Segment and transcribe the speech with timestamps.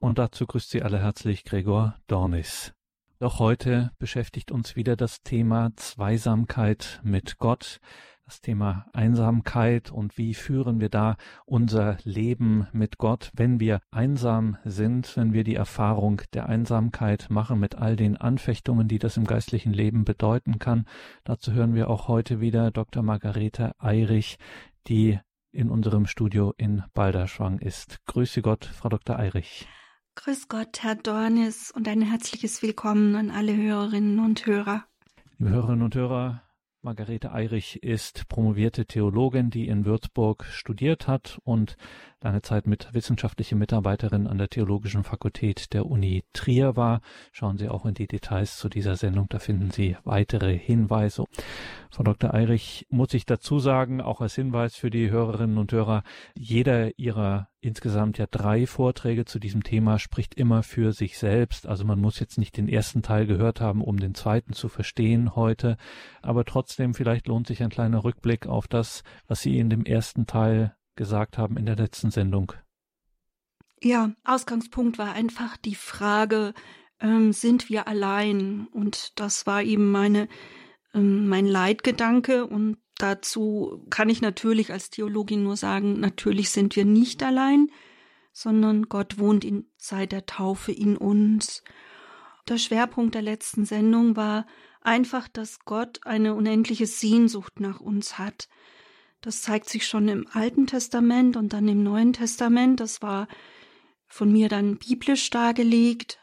[0.00, 2.72] Und dazu grüßt Sie alle herzlich Gregor Dornis.
[3.18, 7.80] Doch heute beschäftigt uns wieder das Thema Zweisamkeit mit Gott,
[8.24, 14.56] das Thema Einsamkeit und wie führen wir da unser Leben mit Gott, wenn wir einsam
[14.64, 19.26] sind, wenn wir die Erfahrung der Einsamkeit machen mit all den Anfechtungen, die das im
[19.26, 20.86] geistlichen Leben bedeuten kann.
[21.24, 23.02] Dazu hören wir auch heute wieder Dr.
[23.02, 24.38] Margarete Eirich,
[24.88, 25.18] die
[25.52, 27.98] in unserem Studio in Balderschwang ist.
[28.06, 29.18] Grüße Gott, Frau Dr.
[29.18, 29.68] Eirich.
[30.22, 34.84] Grüß Gott, Herr Dornis, und ein herzliches Willkommen an alle Hörerinnen und Hörer.
[35.38, 36.42] Liebe Hörerinnen und Hörer,
[36.82, 41.78] Margarete Eirich ist promovierte Theologin, die in Würzburg studiert hat und
[42.22, 47.00] lange Zeit mit wissenschaftliche Mitarbeiterin an der Theologischen Fakultät der Uni Trier war.
[47.32, 51.24] Schauen Sie auch in die Details zu dieser Sendung, da finden Sie weitere Hinweise.
[51.90, 52.32] Frau Dr.
[52.32, 56.02] Eirich muss ich dazu sagen, auch als Hinweis für die Hörerinnen und Hörer,
[56.34, 61.66] jeder Ihrer insgesamt ja drei Vorträge zu diesem Thema spricht immer für sich selbst.
[61.66, 65.36] Also man muss jetzt nicht den ersten Teil gehört haben, um den zweiten zu verstehen
[65.36, 65.76] heute.
[66.22, 70.26] Aber trotzdem, vielleicht lohnt sich ein kleiner Rückblick auf das, was Sie in dem ersten
[70.26, 72.52] Teil gesagt haben in der letzten Sendung.
[73.82, 76.52] Ja, Ausgangspunkt war einfach die Frage,
[77.00, 78.66] ähm, sind wir allein?
[78.66, 80.28] Und das war eben meine
[80.94, 86.84] ähm, mein Leitgedanke und dazu kann ich natürlich als Theologin nur sagen, natürlich sind wir
[86.84, 87.70] nicht allein,
[88.32, 91.62] sondern Gott wohnt in, seit der Taufe in uns.
[92.48, 94.46] Der Schwerpunkt der letzten Sendung war
[94.82, 98.48] einfach, dass Gott eine unendliche Sehnsucht nach uns hat.
[99.20, 102.80] Das zeigt sich schon im Alten Testament und dann im Neuen Testament.
[102.80, 103.28] Das war
[104.06, 106.20] von mir dann biblisch dargelegt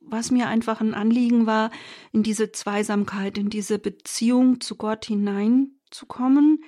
[0.00, 1.70] was mir einfach ein Anliegen war,
[2.12, 6.64] in diese Zweisamkeit, in diese Beziehung zu Gott hineinzukommen,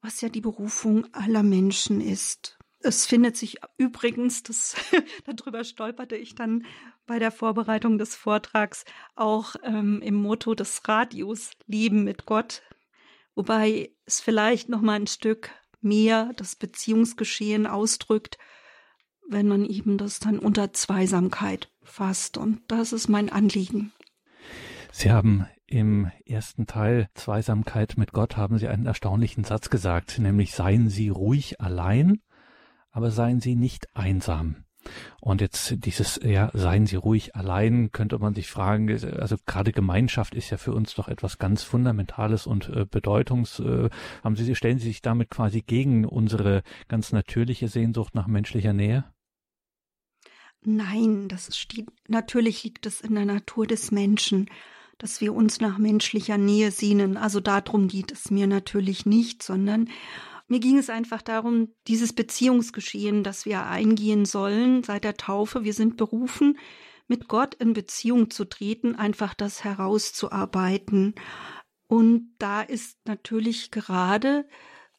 [0.00, 2.58] was ja die Berufung aller Menschen ist.
[2.80, 4.76] Es findet sich übrigens, das,
[5.24, 6.66] darüber stolperte ich dann
[7.06, 12.62] bei der Vorbereitung des Vortrags, auch ähm, im Motto des Radios Leben mit Gott,
[13.34, 15.50] wobei es vielleicht noch mal ein Stück
[15.80, 18.38] mehr das Beziehungsgeschehen ausdrückt,
[19.28, 22.36] wenn man eben das dann unter Zweisamkeit fasst.
[22.36, 23.92] Und das ist mein Anliegen.
[24.92, 30.54] Sie haben im ersten Teil Zweisamkeit mit Gott haben Sie einen erstaunlichen Satz gesagt, nämlich
[30.54, 32.20] seien Sie ruhig allein,
[32.90, 34.64] aber seien Sie nicht einsam.
[35.20, 40.34] Und jetzt dieses, ja, seien Sie ruhig allein, könnte man sich fragen, also gerade Gemeinschaft
[40.34, 43.88] ist ja für uns doch etwas ganz Fundamentales und äh, Bedeutungs, äh,
[44.22, 49.04] haben Sie, stellen Sie sich damit quasi gegen unsere ganz natürliche Sehnsucht nach menschlicher Nähe?
[50.66, 54.48] Nein, das steht, natürlich liegt es in der Natur des Menschen,
[54.98, 57.16] dass wir uns nach menschlicher Nähe sehnen.
[57.16, 59.88] Also darum geht es mir natürlich nicht, sondern
[60.46, 65.64] mir ging es einfach darum, dieses Beziehungsgeschehen, das wir eingehen sollen seit der Taufe.
[65.64, 66.58] Wir sind berufen,
[67.08, 71.14] mit Gott in Beziehung zu treten, einfach das herauszuarbeiten.
[71.86, 74.46] Und da ist natürlich gerade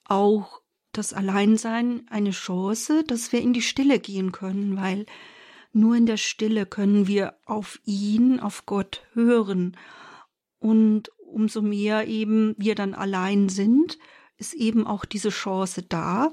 [0.04, 0.62] auch
[0.92, 5.06] das Alleinsein eine Chance, dass wir in die Stille gehen können, weil
[5.74, 9.76] nur in der Stille können wir auf ihn, auf Gott hören.
[10.60, 13.98] Und umso mehr eben wir dann allein sind,
[14.38, 16.32] ist eben auch diese Chance da,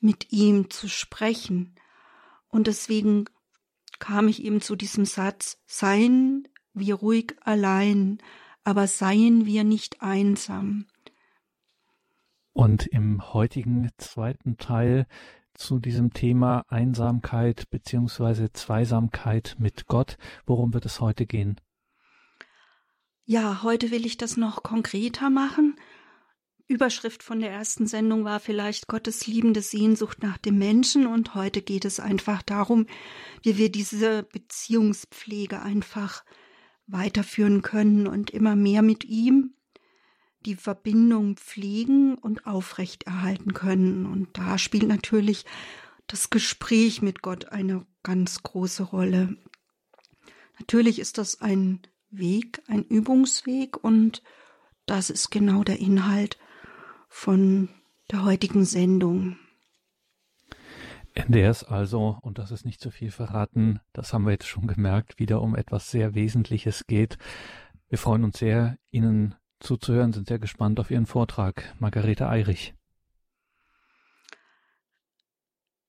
[0.00, 1.74] mit ihm zu sprechen.
[2.48, 3.26] Und deswegen
[3.98, 8.18] kam ich eben zu diesem Satz, seien wir ruhig allein,
[8.64, 10.86] aber seien wir nicht einsam.
[12.52, 15.06] Und im heutigen zweiten Teil
[15.54, 20.18] zu diesem Thema Einsamkeit beziehungsweise Zweisamkeit mit Gott.
[20.46, 21.60] Worum wird es heute gehen?
[23.24, 25.76] Ja, heute will ich das noch konkreter machen.
[26.68, 31.62] Überschrift von der ersten Sendung war vielleicht Gottes liebende Sehnsucht nach dem Menschen und heute
[31.62, 32.86] geht es einfach darum,
[33.42, 36.24] wie wir diese Beziehungspflege einfach
[36.88, 39.54] weiterführen können und immer mehr mit ihm
[40.40, 44.06] die Verbindung pflegen und aufrechterhalten können.
[44.06, 45.44] Und da spielt natürlich
[46.06, 49.36] das Gespräch mit Gott eine ganz große Rolle.
[50.58, 51.80] Natürlich ist das ein
[52.10, 54.22] Weg, ein Übungsweg und
[54.86, 56.38] das ist genau der Inhalt
[57.16, 57.70] von
[58.10, 59.38] der heutigen Sendung.
[61.14, 65.18] NDS also, und das ist nicht zu viel verraten, das haben wir jetzt schon gemerkt,
[65.18, 67.16] wieder um etwas sehr Wesentliches geht.
[67.88, 71.74] Wir freuen uns sehr, Ihnen zuzuhören, sind sehr gespannt auf Ihren Vortrag.
[71.78, 72.74] Margarete Eirich.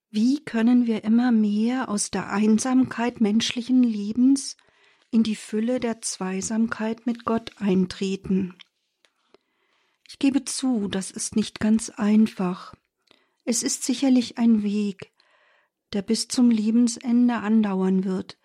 [0.09, 4.55] Wie können wir immer mehr aus der Einsamkeit menschlichen Lebens
[5.11, 8.55] in die Fülle der Zweisamkeit mit Gott eintreten?
[10.07, 12.73] Ich gebe zu, das ist nicht ganz einfach.
[13.43, 15.11] Es ist sicherlich ein Weg,
[15.93, 18.37] der bis zum Lebensende andauern wird.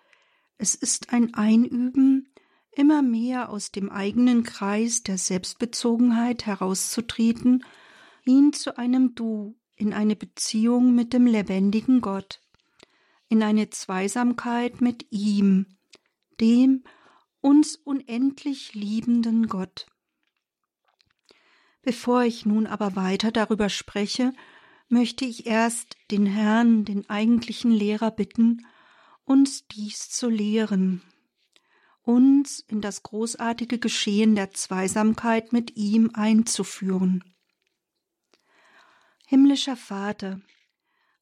[0.57, 2.33] Es ist ein Einüben,
[2.71, 7.63] immer mehr aus dem eigenen Kreis der Selbstbezogenheit herauszutreten,
[8.25, 12.41] ihn zu einem Du in eine Beziehung mit dem lebendigen Gott,
[13.29, 15.77] in eine Zweisamkeit mit ihm,
[16.39, 16.83] dem
[17.41, 19.87] uns unendlich liebenden Gott.
[21.83, 24.33] Bevor ich nun aber weiter darüber spreche,
[24.87, 28.65] möchte ich erst den Herrn, den eigentlichen Lehrer, bitten,
[29.25, 31.01] uns dies zu lehren,
[32.01, 37.23] uns in das großartige Geschehen der Zweisamkeit mit ihm einzuführen.
[39.27, 40.41] Himmlischer Vater,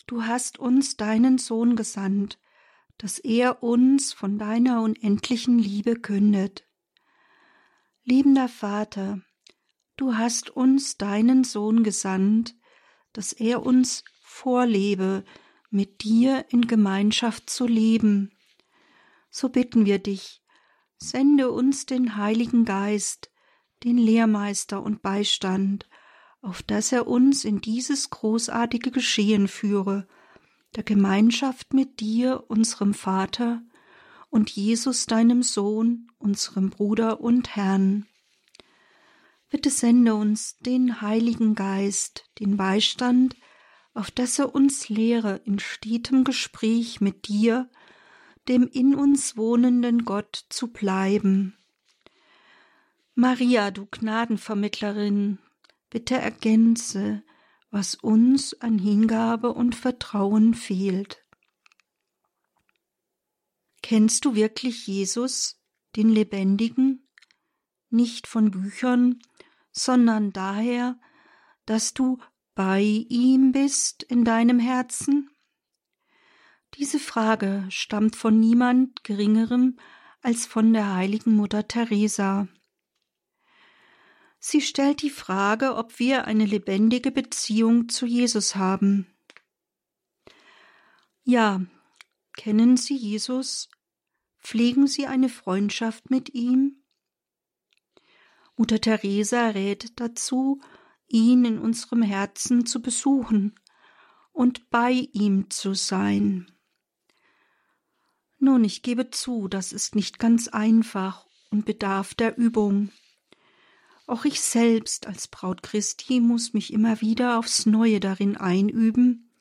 [0.05, 2.37] du hast uns deinen Sohn gesandt,
[2.99, 6.67] dass er uns von deiner unendlichen Liebe kündet.
[8.03, 9.21] Liebender Vater,
[9.97, 12.55] du hast uns deinen Sohn gesandt,
[13.13, 15.23] dass er uns vorlebe,
[15.69, 18.31] mit dir in Gemeinschaft zu leben.
[19.29, 20.43] So bitten wir dich,
[20.97, 23.31] sende uns den Heiligen Geist,
[23.83, 25.87] den Lehrmeister und Beistand,
[26.41, 30.07] auf dass er uns in dieses großartige Geschehen führe,
[30.75, 33.61] der Gemeinschaft mit dir, unserem Vater,
[34.29, 38.07] und Jesus, deinem Sohn, unserem Bruder und Herrn.
[39.51, 43.35] Bitte sende uns den Heiligen Geist, den Beistand,
[43.93, 47.69] auf dass er uns lehre in stetem Gespräch mit dir,
[48.47, 51.57] dem in uns wohnenden Gott zu bleiben.
[53.13, 55.37] Maria, du Gnadenvermittlerin,
[55.89, 57.21] bitte ergänze,
[57.71, 61.25] was uns an Hingabe und Vertrauen fehlt.
[63.81, 65.61] Kennst du wirklich Jesus,
[65.97, 67.05] den Lebendigen,
[67.91, 69.19] nicht von Büchern,
[69.71, 70.99] sondern daher,
[71.65, 72.19] dass du
[72.55, 75.29] bei ihm bist in deinem Herzen?
[76.75, 79.77] Diese Frage stammt von niemand Geringerem
[80.21, 82.47] als von der heiligen Mutter Teresa.
[84.39, 89.05] Sie stellt die Frage, ob wir eine lebendige Beziehung zu Jesus haben.
[91.23, 91.61] Ja,
[92.35, 93.69] kennen Sie Jesus?
[94.39, 96.80] Pflegen Sie eine Freundschaft mit ihm?
[98.55, 100.61] Mutter Teresa rät dazu,
[101.07, 103.59] ihn in unserem Herzen zu besuchen
[104.31, 106.51] und bei ihm zu sein.
[108.39, 112.91] Nun, ich gebe zu, das ist nicht ganz einfach und bedarf der Übung.
[114.07, 119.31] Auch ich selbst als Braut Christi muss mich immer wieder aufs Neue darin einüben,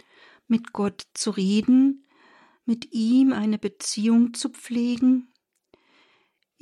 [0.49, 2.07] mit Gott zu reden,
[2.65, 5.31] mit ihm eine Beziehung zu pflegen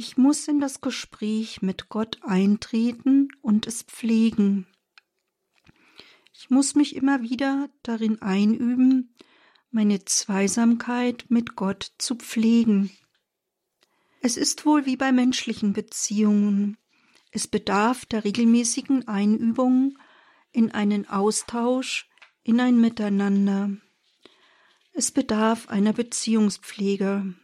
[0.00, 4.68] ich muss in das Gespräch mit Gott eintreten und es pflegen.
[6.32, 9.16] Ich muss mich immer wieder darin einüben,
[9.72, 12.92] meine Zweisamkeit mit Gott zu pflegen.
[14.22, 16.76] Es ist wohl wie bei menschlichen Beziehungen.
[17.32, 19.98] Es bedarf der regelmäßigen Einübung
[20.52, 22.08] in einen Austausch,
[22.44, 23.72] in ein Miteinander.
[24.92, 27.34] Es bedarf einer Beziehungspflege.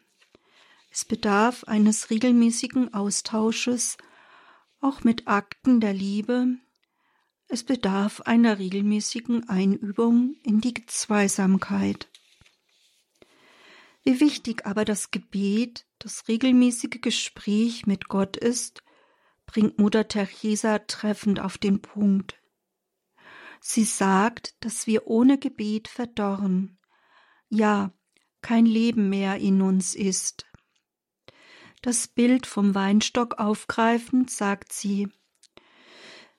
[0.96, 3.96] Es bedarf eines regelmäßigen Austausches,
[4.80, 6.56] auch mit Akten der Liebe.
[7.48, 12.08] Es bedarf einer regelmäßigen Einübung in die Zweisamkeit.
[14.04, 18.84] Wie wichtig aber das Gebet, das regelmäßige Gespräch mit Gott ist,
[19.46, 22.40] bringt Mutter Teresa treffend auf den Punkt.
[23.60, 26.78] Sie sagt, dass wir ohne Gebet verdorren,
[27.48, 27.92] ja,
[28.42, 30.46] kein Leben mehr in uns ist.
[31.84, 35.06] Das Bild vom Weinstock aufgreifend sagt sie,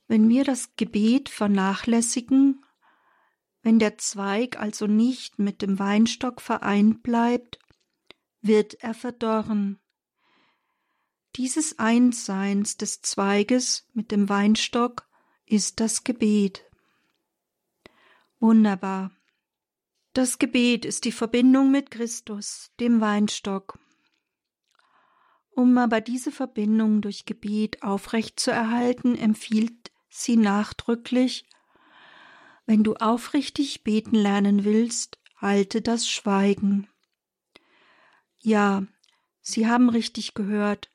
[0.08, 2.66] wenn wir das Gebet vernachlässigen,
[3.62, 7.60] wenn der Zweig also nicht mit dem Weinstock vereint bleibt,
[8.42, 9.80] wird er verdorren.
[11.36, 15.08] Dieses Einsseins des Zweiges mit dem Weinstock
[15.46, 16.66] ist das Gebet.
[18.40, 19.12] Wunderbar.
[20.14, 23.78] Das Gebet ist die Verbindung mit Christus, dem Weinstock.
[25.55, 31.45] Um aber diese Verbindung durch Gebet aufrecht zu erhalten, empfiehlt sie nachdrücklich,
[32.65, 36.89] wenn du aufrichtig beten lernen willst, halte das Schweigen.
[38.39, 38.85] Ja,
[39.41, 40.89] Sie haben richtig gehört,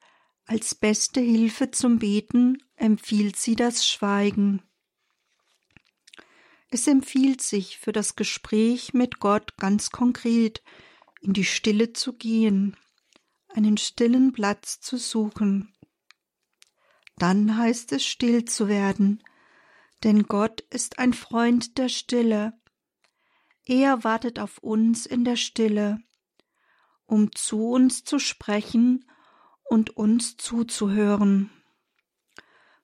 [0.44, 4.60] als beste Hilfe zum Beten empfiehlt sie das Schweigen.
[6.68, 10.62] Es empfiehlt sich für das Gespräch mit Gott ganz konkret
[11.20, 12.76] in die Stille zu gehen
[13.54, 15.73] einen stillen Platz zu suchen.
[17.16, 19.23] Dann heißt es still zu werden,
[20.02, 22.54] denn Gott ist ein Freund der Stille.
[23.66, 25.99] Er wartet auf uns in der Stille,
[27.07, 29.04] um zu uns zu sprechen
[29.64, 31.50] und uns zuzuhören.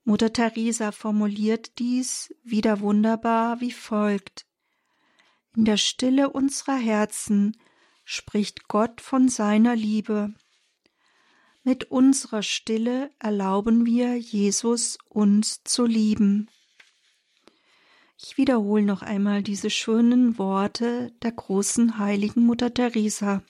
[0.05, 4.47] Mutter Teresa formuliert dies wieder wunderbar wie folgt.
[5.57, 7.57] In der Stille unserer Herzen
[8.05, 10.35] spricht Gott von seiner Liebe.
[11.67, 16.49] Mit unserer Stille erlauben wir Jesus uns zu lieben.
[18.17, 23.43] Ich wiederhole noch einmal diese schönen Worte der großen heiligen Mutter Teresa.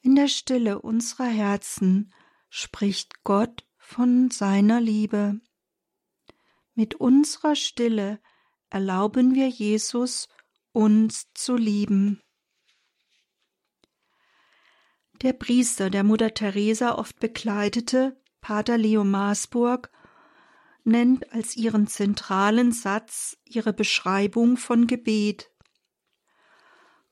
[0.00, 2.14] In der Stille unserer Herzen
[2.48, 5.38] spricht Gott von seiner Liebe.
[6.74, 8.20] Mit unserer Stille
[8.70, 10.30] erlauben wir Jesus
[10.72, 12.22] uns zu lieben.
[15.22, 19.90] Der Priester, der Mutter Teresa oft begleitete, Pater Leo Maasburg,
[20.84, 25.50] nennt als ihren zentralen Satz ihre Beschreibung von Gebet.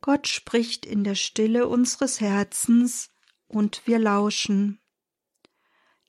[0.01, 3.11] Gott spricht in der Stille unseres Herzens
[3.49, 4.81] und wir lauschen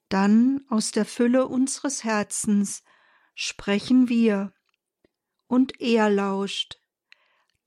[0.09, 2.83] dann aus der Fülle unseres Herzens
[3.35, 4.53] sprechen wir,
[5.47, 6.79] und er lauscht.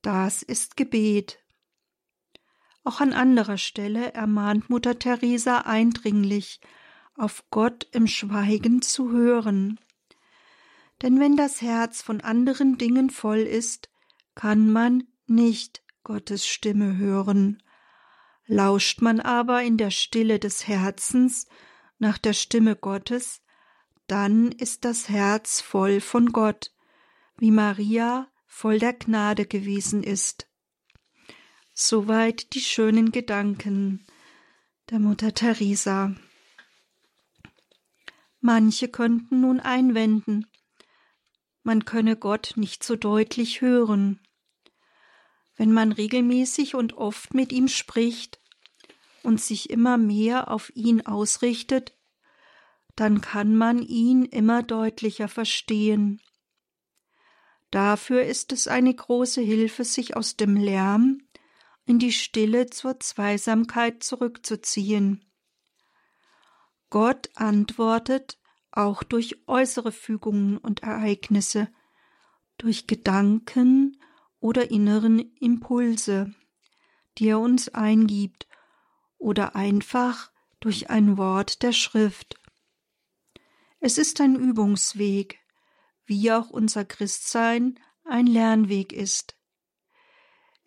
[0.02, 1.38] Das ist Gebet.
[2.84, 6.60] Auch an anderer Stelle ermahnt Mutter Teresa eindringlich,
[7.14, 9.78] auf Gott im Schweigen zu hören.
[11.02, 13.90] Denn wenn das Herz von anderen Dingen voll ist,
[14.34, 17.62] kann man nicht Gottes Stimme hören.
[18.46, 21.46] Lauscht man aber in der Stille des Herzens,
[21.98, 23.42] nach der Stimme Gottes,
[24.06, 26.72] dann ist das Herz voll von Gott,
[27.36, 30.49] wie Maria voll der Gnade gewesen ist.
[31.82, 34.04] Soweit die schönen Gedanken
[34.90, 36.14] der Mutter Teresa.
[38.42, 40.46] Manche könnten nun einwenden,
[41.62, 44.20] man könne Gott nicht so deutlich hören.
[45.56, 48.38] Wenn man regelmäßig und oft mit ihm spricht,
[49.22, 51.96] und sich immer mehr auf ihn ausrichtet,
[52.94, 56.20] dann kann man ihn immer deutlicher verstehen.
[57.70, 61.22] Dafür ist es eine große Hilfe, sich aus dem Lärm
[61.84, 65.24] in die Stille zur Zweisamkeit zurückzuziehen.
[66.90, 68.38] Gott antwortet
[68.72, 71.68] auch durch äußere Fügungen und Ereignisse,
[72.58, 74.00] durch Gedanken
[74.40, 76.34] oder inneren Impulse,
[77.18, 78.46] die er uns eingibt
[79.18, 82.36] oder einfach durch ein Wort der Schrift.
[83.80, 85.38] Es ist ein Übungsweg,
[86.04, 89.36] wie auch unser Christsein ein Lernweg ist.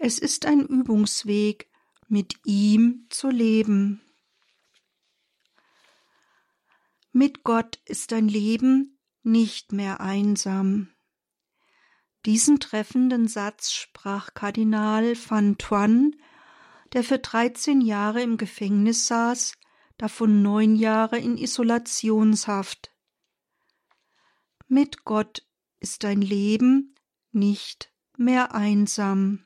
[0.06, 1.72] Es ist ein Übungsweg,
[2.10, 4.02] mit ihm zu leben.
[7.14, 10.90] Mit Gott ist dein Leben nicht mehr einsam.
[12.26, 16.18] Diesen treffenden Satz sprach Kardinal van Thuan
[16.92, 19.54] der für 13 Jahre im Gefängnis saß,
[19.98, 22.92] davon neun Jahre in Isolationshaft.
[24.68, 25.48] Mit Gott
[25.80, 26.94] ist dein Leben
[27.32, 29.46] nicht mehr einsam.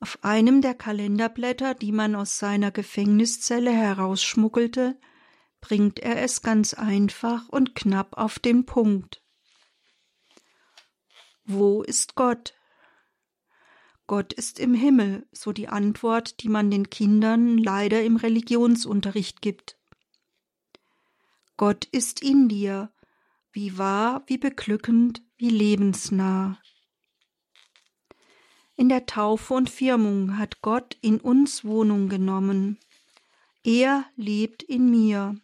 [0.00, 4.98] Auf einem der Kalenderblätter, die man aus seiner Gefängniszelle herausschmuggelte,
[5.60, 9.22] bringt er es ganz einfach und knapp auf den Punkt.
[11.44, 12.54] Wo ist Gott?
[14.06, 19.78] Gott ist im Himmel, so die Antwort, die man den Kindern leider im Religionsunterricht gibt.
[21.56, 22.92] Gott ist in dir,
[23.50, 26.58] wie wahr, wie beglückend, wie lebensnah.
[28.76, 32.78] In der Taufe und Firmung hat Gott in uns Wohnung genommen.
[33.64, 35.36] Er lebt in mir.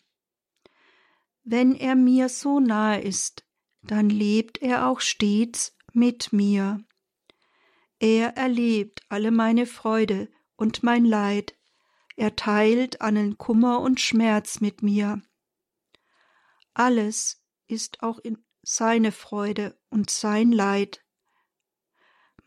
[1.43, 3.45] Wenn er mir so nahe ist,
[3.83, 6.85] dann lebt er auch stets mit mir.
[7.99, 11.55] Er erlebt alle meine Freude und mein Leid,
[12.17, 15.23] er teilt allen Kummer und Schmerz mit mir.
[16.75, 21.02] Alles ist auch in seine Freude und sein Leid.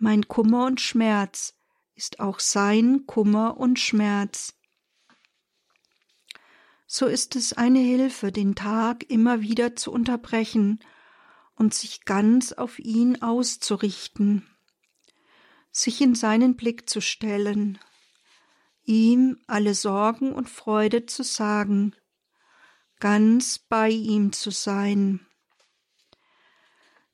[0.05, 1.55] Mein Kummer und Schmerz
[1.95, 4.53] ist auch sein Kummer und Schmerz.
[6.85, 10.77] So ist es eine Hilfe, den Tag immer wieder zu unterbrechen
[11.55, 14.47] und sich ganz auf ihn auszurichten
[15.71, 17.79] sich in seinen Blick zu stellen,
[18.83, 21.95] ihm alle Sorgen und Freude zu sagen,
[22.99, 25.25] ganz bei ihm zu sein.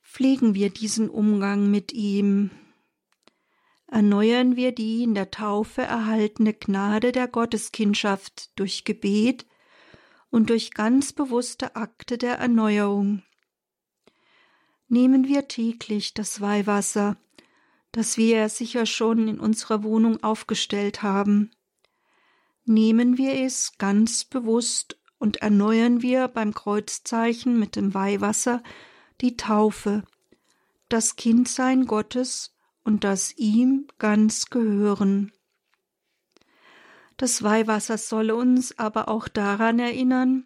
[0.03, 2.51] Pflegen wir diesen Umgang mit ihm,
[3.91, 9.45] erneuern wir die in der Taufe erhaltene Gnade der Gotteskindschaft durch Gebet
[10.29, 13.21] und durch ganz bewusste Akte der Erneuerung.
[14.87, 17.17] Nehmen wir täglich das Weihwasser,
[17.91, 21.51] das wir sicher schon in unserer Wohnung aufgestellt haben.
[22.63, 28.63] Nehmen wir es ganz bewusst und erneuern wir beim Kreuzzeichen mit dem Weihwasser
[29.19, 30.03] die Taufe,
[30.87, 32.55] das Kindsein Gottes
[32.91, 35.31] und das ihm ganz gehören.
[37.15, 40.45] Das Weihwasser solle uns aber auch daran erinnern,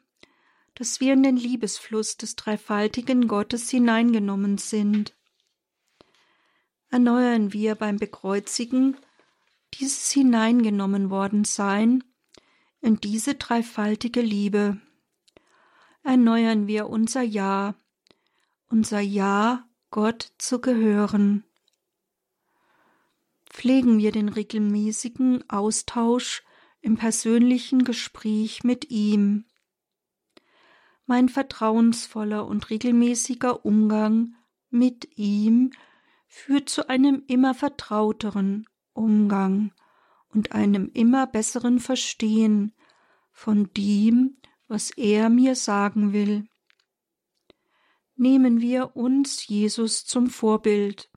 [0.76, 5.16] dass wir in den Liebesfluss des dreifaltigen Gottes hineingenommen sind.
[6.92, 8.96] Erneuern wir beim Bekreuzigen
[9.74, 12.04] dieses hineingenommen worden sein
[12.80, 14.80] in diese dreifaltige Liebe.
[16.04, 17.74] Erneuern wir unser Ja,
[18.70, 21.44] unser Ja, Gott zu gehören.
[23.56, 26.44] Pflegen wir den regelmäßigen Austausch
[26.82, 29.46] im persönlichen Gespräch mit ihm.
[31.06, 34.36] Mein vertrauensvoller und regelmäßiger Umgang
[34.70, 35.72] mit ihm
[36.28, 39.72] führt zu einem immer vertrauteren Umgang
[40.28, 42.76] und einem immer besseren Verstehen
[43.32, 44.36] von dem,
[44.68, 46.46] was er mir sagen will.
[48.18, 51.10] Nehmen wir uns Jesus zum Vorbild.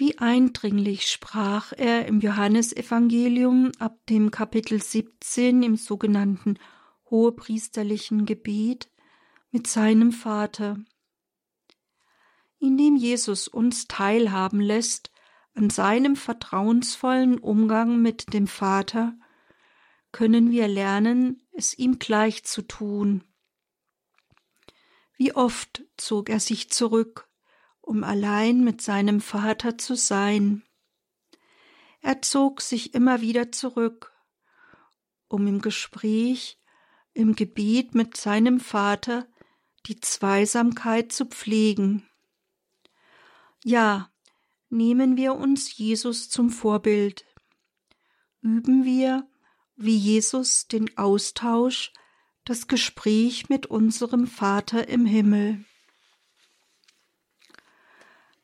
[0.00, 6.60] Wie eindringlich sprach er im Johannesevangelium ab dem Kapitel 17 im sogenannten
[7.10, 8.92] hohepriesterlichen Gebet
[9.50, 10.78] mit seinem Vater.
[12.60, 15.10] Indem Jesus uns teilhaben lässt
[15.54, 19.18] an seinem vertrauensvollen Umgang mit dem Vater,
[20.12, 23.24] können wir lernen, es ihm gleich zu tun.
[25.16, 27.27] Wie oft zog er sich zurück
[27.88, 30.62] um allein mit seinem Vater zu sein.
[32.02, 34.12] Er zog sich immer wieder zurück,
[35.26, 36.60] um im Gespräch,
[37.14, 39.26] im Gebet mit seinem Vater
[39.86, 42.06] die Zweisamkeit zu pflegen.
[43.64, 44.12] Ja,
[44.68, 47.24] nehmen wir uns Jesus zum Vorbild.
[48.42, 49.26] Üben wir,
[49.76, 51.94] wie Jesus, den Austausch,
[52.44, 55.64] das Gespräch mit unserem Vater im Himmel.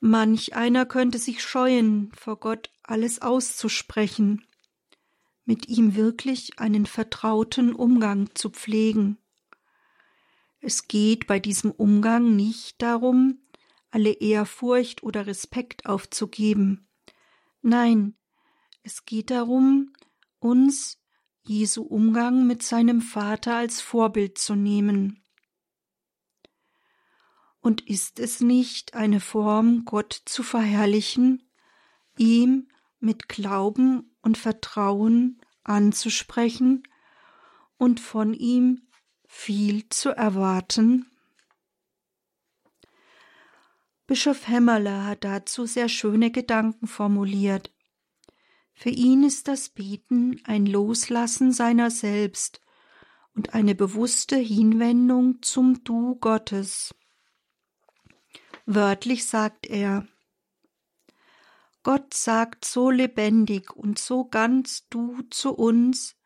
[0.06, 4.46] Manch einer könnte sich scheuen, vor Gott alles auszusprechen,
[5.46, 9.16] mit ihm wirklich einen vertrauten Umgang zu pflegen.
[10.60, 13.38] Es geht bei diesem Umgang nicht darum,
[13.90, 16.86] alle Ehrfurcht oder Respekt aufzugeben.
[17.62, 18.14] Nein,
[18.82, 19.94] es geht darum,
[20.38, 20.98] uns
[21.44, 25.23] Jesu Umgang mit seinem Vater als Vorbild zu nehmen.
[27.64, 31.48] Und ist es nicht eine Form, Gott zu verherrlichen,
[32.18, 32.68] ihm
[33.00, 36.82] mit Glauben und Vertrauen anzusprechen
[37.78, 38.82] und von ihm
[39.26, 41.06] viel zu erwarten?
[44.06, 47.72] Bischof Hämmerle hat dazu sehr schöne Gedanken formuliert.
[48.74, 52.60] Für ihn ist das Beten ein Loslassen seiner selbst
[53.34, 56.94] und eine bewusste Hinwendung zum Du Gottes.
[58.66, 60.06] Wörtlich sagt er
[61.82, 66.16] Gott sagt so lebendig und so ganz du zu uns,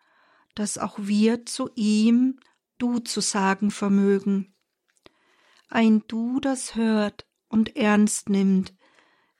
[0.55, 2.38] dass auch wir zu ihm
[2.79, 4.55] du zu sagen vermögen.
[5.68, 8.72] Ein Du, das hört und ernst nimmt,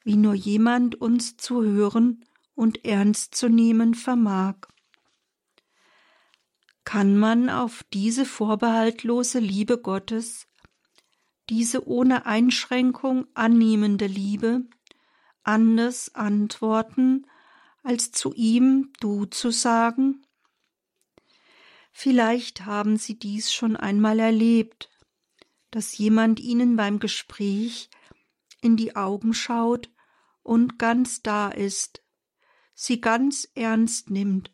[0.03, 4.57] wie nur jemand uns zu hören und ernst zu nehmen vermag.
[6.85, 10.49] Kann man auf diese vorbehaltlose Liebe Gottes
[11.51, 14.67] diese ohne Einschränkung annehmende Liebe
[15.43, 17.27] anders antworten,
[17.83, 20.27] als zu ihm du zu sagen?
[21.93, 24.91] Vielleicht haben Sie dies schon einmal erlebt,
[25.71, 27.91] dass jemand Ihnen beim Gespräch
[28.61, 29.91] in die Augen schaut
[30.43, 32.03] und ganz da ist,
[32.75, 34.53] sie ganz ernst nimmt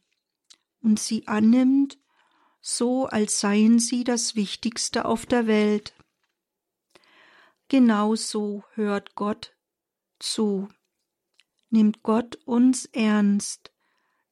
[0.81, 1.99] und sie annimmt,
[2.61, 5.95] so als seien sie das Wichtigste auf der Welt.
[7.69, 9.57] Genauso hört Gott
[10.19, 10.69] zu.
[11.71, 13.73] Nimmt Gott uns ernst?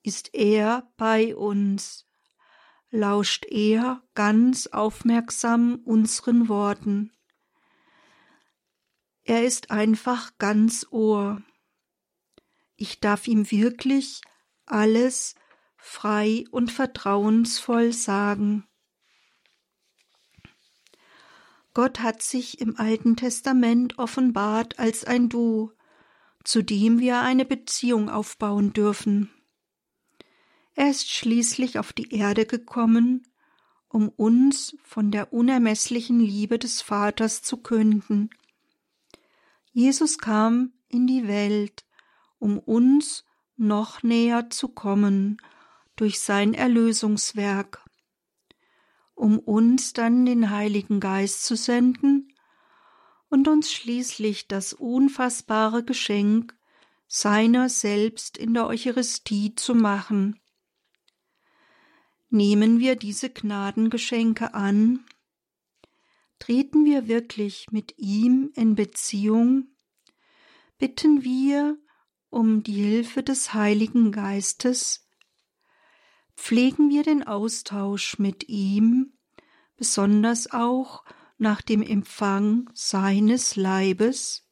[0.02, 2.06] Ist er bei uns?
[2.90, 7.12] Lauscht er ganz aufmerksam unseren Worten?
[9.24, 11.42] Er ist einfach ganz Ohr.
[12.76, 14.20] Ich darf ihm wirklich
[14.66, 15.36] alles
[15.76, 18.68] frei und vertrauensvoll sagen.
[21.74, 25.72] Gott hat sich im Alten Testament offenbart als ein Du,
[26.44, 29.30] zu dem wir eine Beziehung aufbauen dürfen.
[30.74, 33.26] Er ist schließlich auf die Erde gekommen,
[33.88, 38.30] um uns von der unermesslichen Liebe des Vaters zu künden.
[39.72, 41.85] Jesus kam in die Welt,
[42.38, 43.24] um uns
[43.56, 45.38] noch näher zu kommen
[45.96, 47.85] durch sein Erlösungswerk,
[49.14, 52.33] um uns dann den Heiligen Geist zu senden
[53.29, 56.57] und uns schließlich das unfassbare Geschenk
[57.07, 60.40] seiner selbst in der Eucharistie zu machen.
[62.31, 65.05] Nehmen wir diese Gnadengeschenke an?
[66.38, 69.68] Treten wir wirklich mit ihm in Beziehung?
[70.79, 71.79] Bitten wir
[72.31, 75.07] um die Hilfe des Heiligen Geistes?
[76.36, 79.12] Pflegen wir den Austausch mit ihm,
[79.76, 81.04] besonders auch
[81.38, 84.48] nach dem Empfang seines Leibes?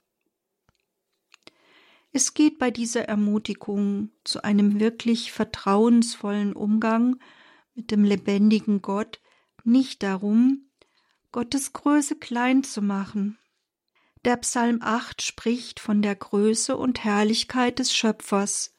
[2.12, 7.20] Es geht bei dieser Ermutigung zu einem wirklich vertrauensvollen Umgang
[7.74, 9.20] mit dem lebendigen Gott
[9.64, 10.70] nicht darum,
[11.32, 13.38] Gottes Größe klein zu machen.
[14.24, 18.74] Der Psalm 8 spricht von der Größe und Herrlichkeit des Schöpfers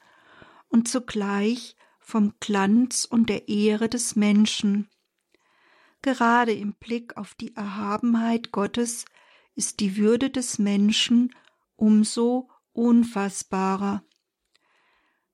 [0.68, 1.78] und zugleich
[2.12, 4.90] vom Glanz und der Ehre des Menschen.
[6.02, 9.06] Gerade im Blick auf die Erhabenheit Gottes
[9.56, 11.34] ist die Würde des Menschen
[11.78, 14.04] umso unfassbarer.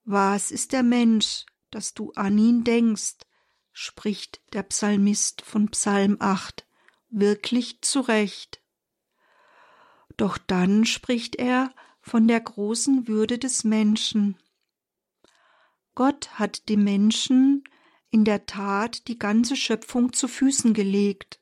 [0.04, 3.16] Was ist der Mensch, dass du an ihn denkst,
[3.72, 6.64] spricht der Psalmist von Psalm 8
[7.10, 8.62] wirklich zurecht.
[10.16, 14.38] Doch dann spricht er von der großen Würde des Menschen.
[15.98, 17.64] Gott hat dem Menschen
[18.10, 21.40] in der Tat die ganze Schöpfung zu Füßen gelegt.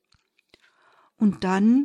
[1.18, 1.84] Und dann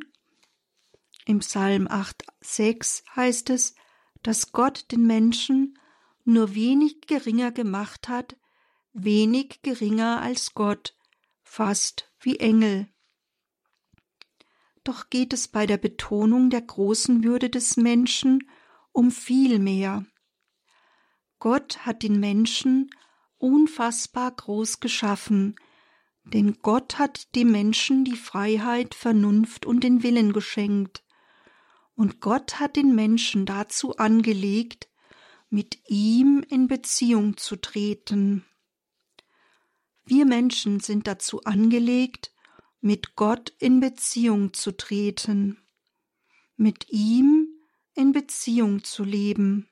[1.26, 3.76] im Psalm 8,6 heißt es,
[4.24, 5.78] dass Gott den Menschen
[6.24, 8.38] nur wenig geringer gemacht hat
[8.94, 10.96] wenig geringer als Gott,
[11.44, 12.88] fast wie Engel.
[14.84, 18.50] Doch geht es bei der Betonung der großen Würde des Menschen
[18.92, 20.06] um viel mehr.
[21.42, 22.92] Gott hat den Menschen
[23.40, 25.56] unfassbar groß geschaffen,
[26.24, 31.04] denn Gott hat dem Menschen die Freiheit, Vernunft und den Willen geschenkt,
[31.96, 34.88] und Gott hat den Menschen dazu angelegt,
[35.50, 38.46] mit ihm in Beziehung zu treten.
[40.06, 42.32] Wir Menschen sind dazu angelegt,
[42.82, 45.58] mit Gott in Beziehung zu treten,
[46.56, 47.48] mit ihm
[47.96, 49.71] in Beziehung zu leben,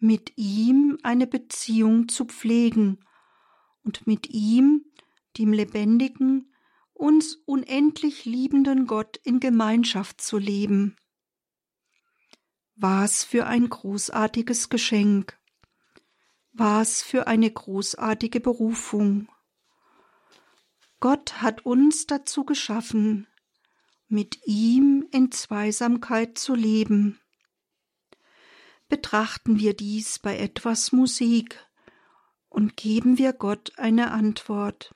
[0.00, 3.04] mit ihm eine Beziehung zu pflegen
[3.84, 4.86] und mit ihm,
[5.38, 6.52] dem lebendigen,
[6.94, 10.96] uns unendlich liebenden Gott in Gemeinschaft zu leben.
[12.76, 15.38] Was für ein großartiges Geschenk.
[16.52, 19.28] Was für eine großartige Berufung.
[20.98, 23.26] Gott hat uns dazu geschaffen,
[24.08, 27.19] mit ihm in Zweisamkeit zu leben.
[28.90, 31.64] Betrachten wir dies bei etwas Musik
[32.48, 34.92] und geben wir Gott eine Antwort.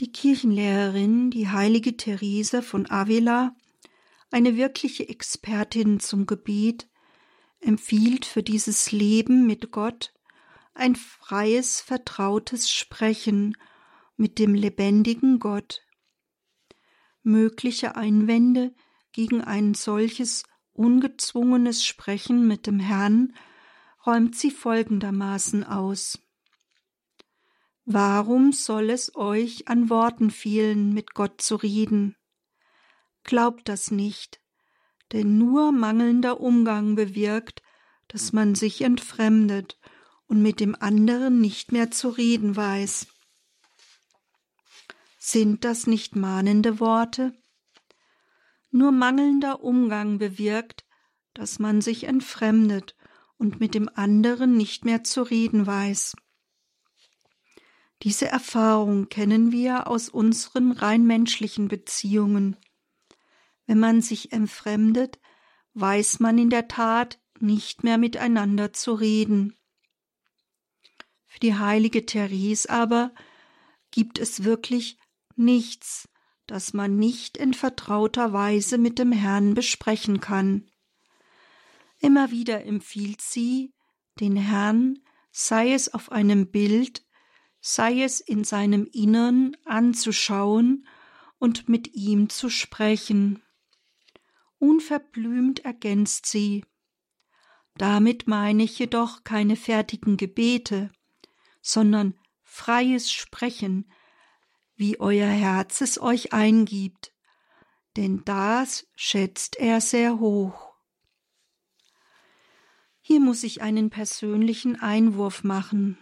[0.00, 3.56] Die Kirchenlehrerin, die heilige Therese von Avila,
[4.34, 6.88] eine wirkliche Expertin zum Gebet,
[7.60, 10.12] empfiehlt für dieses Leben mit Gott
[10.74, 13.56] ein freies, vertrautes Sprechen
[14.16, 15.82] mit dem lebendigen Gott.
[17.22, 18.74] Mögliche Einwände
[19.12, 20.42] gegen ein solches
[20.72, 23.36] ungezwungenes Sprechen mit dem Herrn
[24.04, 26.18] räumt sie folgendermaßen aus.
[27.84, 32.16] Warum soll es euch an Worten fehlen, mit Gott zu reden?
[33.24, 34.40] Glaubt das nicht,
[35.12, 37.62] denn nur mangelnder Umgang bewirkt,
[38.08, 39.78] dass man sich entfremdet
[40.26, 43.06] und mit dem anderen nicht mehr zu reden weiß.
[45.18, 47.32] Sind das nicht mahnende Worte?
[48.70, 50.84] Nur mangelnder Umgang bewirkt,
[51.32, 52.94] dass man sich entfremdet
[53.38, 56.14] und mit dem anderen nicht mehr zu reden weiß.
[58.02, 62.56] Diese Erfahrung kennen wir aus unseren rein menschlichen Beziehungen.
[63.66, 65.20] Wenn man sich entfremdet,
[65.74, 69.56] weiß man in der Tat nicht mehr miteinander zu reden.
[71.26, 73.12] Für die heilige Therese aber
[73.90, 74.98] gibt es wirklich
[75.36, 76.08] nichts,
[76.46, 80.70] das man nicht in vertrauter Weise mit dem Herrn besprechen kann.
[81.98, 83.72] Immer wieder empfiehlt sie,
[84.20, 85.00] den Herrn
[85.30, 87.04] sei es auf einem Bild,
[87.60, 90.86] sei es in seinem Innern anzuschauen
[91.38, 93.42] und mit ihm zu sprechen.
[94.64, 96.64] Unverblümt ergänzt sie.
[97.76, 100.90] Damit meine ich jedoch keine fertigen Gebete,
[101.60, 103.92] sondern freies Sprechen,
[104.74, 107.12] wie euer Herz es euch eingibt,
[107.98, 110.72] denn das schätzt er sehr hoch.
[113.02, 115.98] Hier muss ich einen persönlichen Einwurf machen.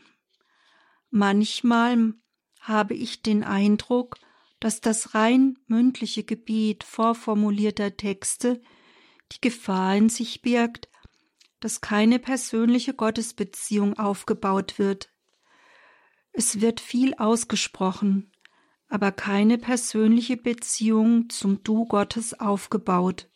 [1.10, 2.14] Manchmal
[2.60, 4.18] habe ich den Eindruck,
[4.62, 8.62] dass das rein mündliche Gebet vorformulierter Texte
[9.32, 10.88] die Gefahr in sich birgt,
[11.58, 15.10] dass keine persönliche Gottesbeziehung aufgebaut wird.
[16.32, 18.30] Es wird viel ausgesprochen,
[18.86, 23.28] aber keine persönliche Beziehung zum Du Gottes aufgebaut.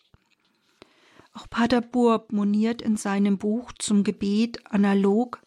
[1.33, 5.43] Auch Pater Burb moniert in seinem Buch zum Gebet analog,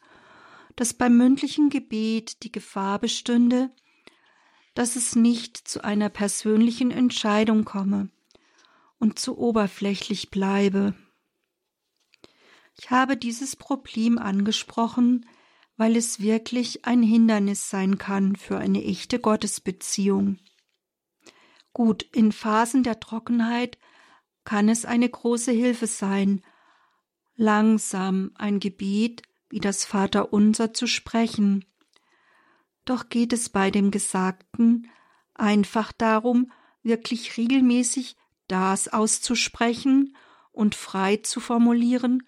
[0.76, 3.72] dass beim mündlichen Gebet die Gefahr bestünde,
[4.80, 8.08] dass es nicht zu einer persönlichen Entscheidung komme
[8.98, 10.94] und zu oberflächlich bleibe.
[12.78, 15.26] Ich habe dieses Problem angesprochen,
[15.76, 20.40] weil es wirklich ein Hindernis sein kann für eine echte Gottesbeziehung.
[21.74, 23.78] Gut, in Phasen der Trockenheit
[24.46, 26.42] kann es eine große Hilfe sein,
[27.36, 31.66] langsam ein Gebet wie das Vaterunser zu sprechen.
[32.90, 34.90] Doch geht es bei dem Gesagten
[35.36, 38.16] einfach darum, wirklich regelmäßig
[38.48, 40.16] das auszusprechen
[40.52, 42.24] und frei zu formulieren,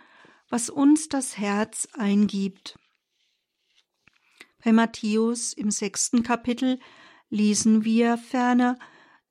[0.50, 2.78] was uns das Herz eingibt.
[4.64, 6.80] Bei Matthäus im sechsten Kapitel
[7.32, 8.78] lesen wir ferner,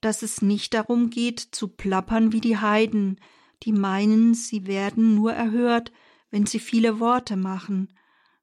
[0.01, 3.21] dass es nicht darum geht, zu plappern wie die Heiden,
[3.63, 5.93] die meinen, sie werden nur erhört,
[6.33, 7.97] wenn sie viele Worte machen.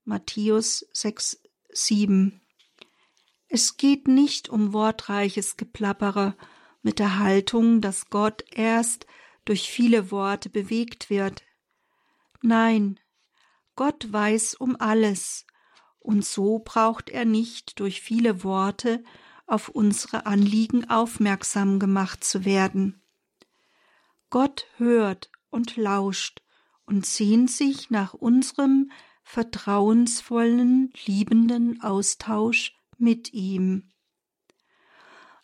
[0.05, 1.41] Matthäus 6,
[1.73, 2.39] 7.
[3.49, 6.35] Es geht nicht um wortreiches Geplappere
[6.81, 9.07] mit der Haltung, dass Gott erst
[9.45, 11.43] durch viele Worte bewegt wird.
[12.41, 12.99] Nein,
[13.75, 15.45] Gott weiß um alles,
[15.99, 19.03] und so braucht er nicht durch viele Worte
[19.45, 23.01] auf unsere Anliegen aufmerksam gemacht zu werden.
[24.29, 26.41] Gott hört und lauscht
[26.85, 28.91] und sehnt sich nach unserem
[29.23, 33.91] vertrauensvollen, liebenden Austausch mit ihm.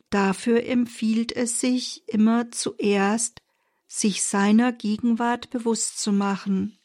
[0.09, 3.41] Dafür empfiehlt es sich immer zuerst,
[3.87, 6.77] sich seiner Gegenwart bewusst zu machen,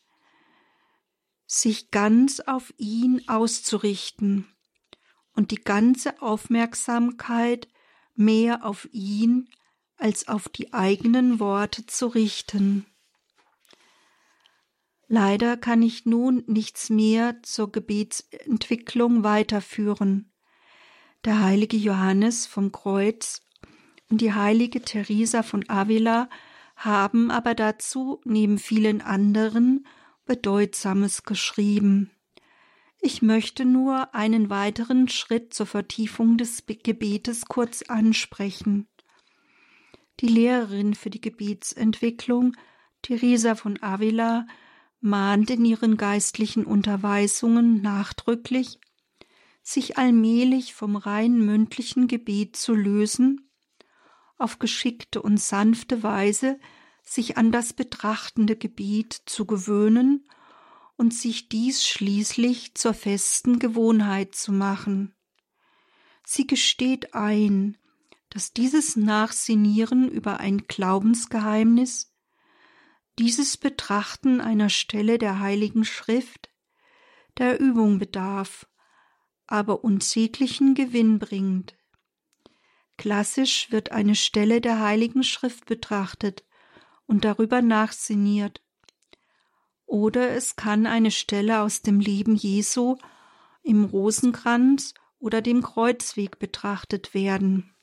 [1.47, 4.47] sich ganz auf ihn auszurichten
[5.35, 7.69] und die ganze Aufmerksamkeit
[8.15, 9.49] mehr auf ihn
[9.97, 12.87] als auf die eigenen Worte zu richten.
[15.07, 20.28] Leider kann ich nun nichts mehr zur Gebetsentwicklung weiterführen.
[21.25, 23.43] Der heilige Johannes vom Kreuz
[24.09, 26.29] und die heilige Teresa von Avila
[26.77, 29.85] haben aber dazu neben vielen anderen
[30.27, 32.11] Bedeutsames geschrieben.
[33.01, 38.87] Ich möchte nur einen weiteren Schritt zur Vertiefung des Gebetes kurz ansprechen.
[40.21, 42.57] Die Lehrerin für die Gebetsentwicklung,
[43.03, 44.47] Teresa von Avila,
[45.01, 48.81] mahnt in ihren geistlichen Unterweisungen nachdrücklich,
[49.69, 53.51] sich allmählich vom rein mündlichen Gebet zu lösen,
[54.39, 56.59] auf geschickte und sanfte Weise
[57.03, 60.27] sich an das betrachtende Gebet zu gewöhnen
[60.97, 65.15] und sich dies schließlich zur festen Gewohnheit zu machen.
[66.25, 67.77] Sie gesteht ein,
[68.31, 72.15] dass dieses Nachsinieren über ein Glaubensgeheimnis,
[73.19, 76.49] dieses Betrachten einer Stelle der Heiligen Schrift
[77.37, 78.68] der Übung bedarf,
[79.49, 81.75] aber unsäglichen Gewinn bringt.
[82.97, 86.45] Klassisch wird eine Stelle der Heiligen Schrift betrachtet
[87.07, 88.63] und darüber nachsiniert,
[89.87, 92.97] oder es kann eine Stelle aus dem Leben Jesu
[93.63, 97.75] im Rosenkranz oder dem Kreuzweg betrachtet werden.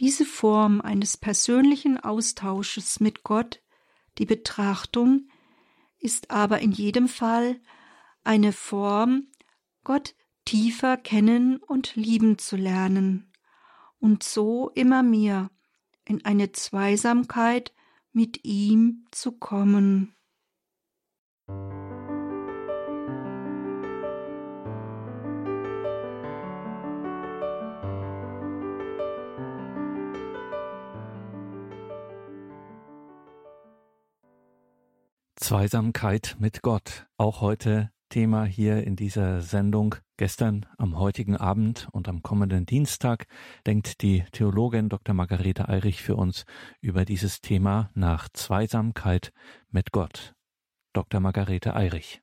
[0.00, 3.62] Diese Form eines persönlichen Austausches mit Gott,
[4.18, 5.28] die Betrachtung,
[5.98, 7.60] ist aber in jedem Fall
[8.24, 9.28] eine Form,
[9.84, 13.32] Gott tiefer kennen und lieben zu lernen
[13.98, 15.50] und so immer mehr
[16.04, 17.72] in eine Zweisamkeit
[18.12, 20.14] mit ihm zu kommen.
[35.36, 39.94] Zweisamkeit mit Gott, auch heute Thema hier in dieser Sendung.
[40.18, 43.26] Gestern, am heutigen Abend und am kommenden Dienstag
[43.66, 45.14] denkt die Theologin Dr.
[45.14, 46.44] Margarete Eirich für uns
[46.82, 49.32] über dieses Thema nach Zweisamkeit
[49.70, 50.34] mit Gott.
[50.92, 51.20] Dr.
[51.20, 52.20] Margarete Eirich.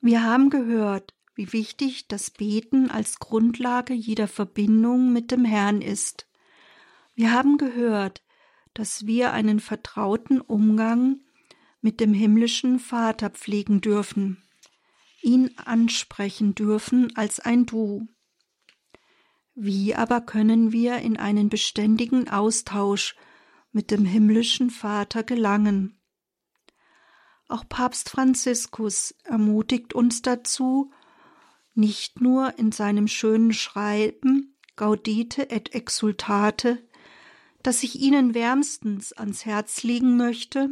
[0.00, 6.26] Wir haben gehört, wie wichtig das Beten als Grundlage jeder Verbindung mit dem Herrn ist.
[7.14, 8.24] Wir haben gehört,
[8.74, 11.20] dass wir einen vertrauten Umgang
[11.80, 14.42] mit dem himmlischen Vater pflegen dürfen,
[15.26, 18.06] ihn ansprechen dürfen als ein Du.
[19.54, 23.16] Wie aber können wir in einen beständigen Austausch
[23.72, 26.00] mit dem himmlischen Vater gelangen?
[27.48, 30.92] Auch Papst Franziskus ermutigt uns dazu,
[31.74, 36.86] nicht nur in seinem schönen Schreiben Gaudite et Exultate,
[37.62, 40.70] das ich Ihnen wärmstens ans Herz legen möchte,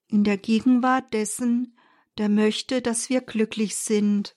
[0.07, 1.77] in der Gegenwart dessen,
[2.17, 4.35] der möchte, dass wir glücklich sind.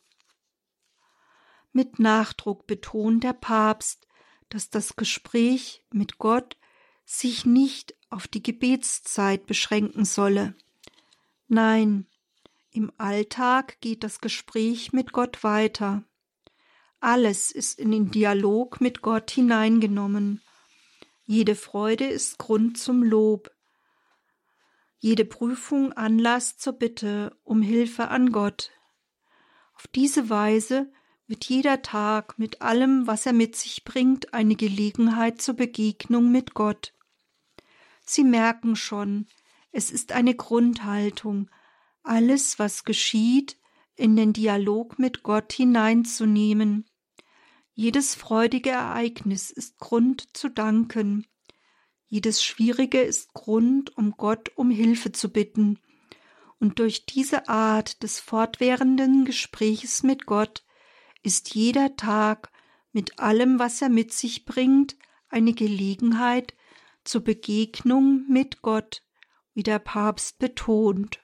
[1.72, 4.06] Mit Nachdruck betont der Papst,
[4.48, 6.56] dass das Gespräch mit Gott
[7.10, 10.54] sich nicht auf die Gebetszeit beschränken solle.
[11.48, 12.06] Nein,
[12.70, 16.04] im Alltag geht das Gespräch mit Gott weiter.
[17.00, 20.42] Alles ist in den Dialog mit Gott hineingenommen.
[21.24, 23.50] Jede Freude ist Grund zum Lob.
[24.98, 28.70] Jede Prüfung Anlass zur Bitte um Hilfe an Gott.
[29.74, 30.92] Auf diese Weise
[31.26, 36.52] wird jeder Tag mit allem, was er mit sich bringt, eine Gelegenheit zur Begegnung mit
[36.52, 36.92] Gott.
[38.08, 39.26] Sie merken schon,
[39.70, 41.50] es ist eine Grundhaltung,
[42.02, 43.58] alles, was geschieht,
[43.96, 46.86] in den Dialog mit Gott hineinzunehmen,
[47.80, 51.28] jedes freudige Ereignis ist Grund zu danken.
[52.08, 55.78] Jedes Schwierige ist Grund, um Gott um Hilfe zu bitten.
[56.58, 60.64] Und durch diese Art des fortwährenden Gespräches mit Gott
[61.22, 62.50] ist jeder Tag
[62.90, 64.96] mit allem, was er mit sich bringt,
[65.28, 66.54] eine Gelegenheit
[67.08, 69.02] zur Begegnung mit Gott,
[69.54, 71.20] wie der Papst betont.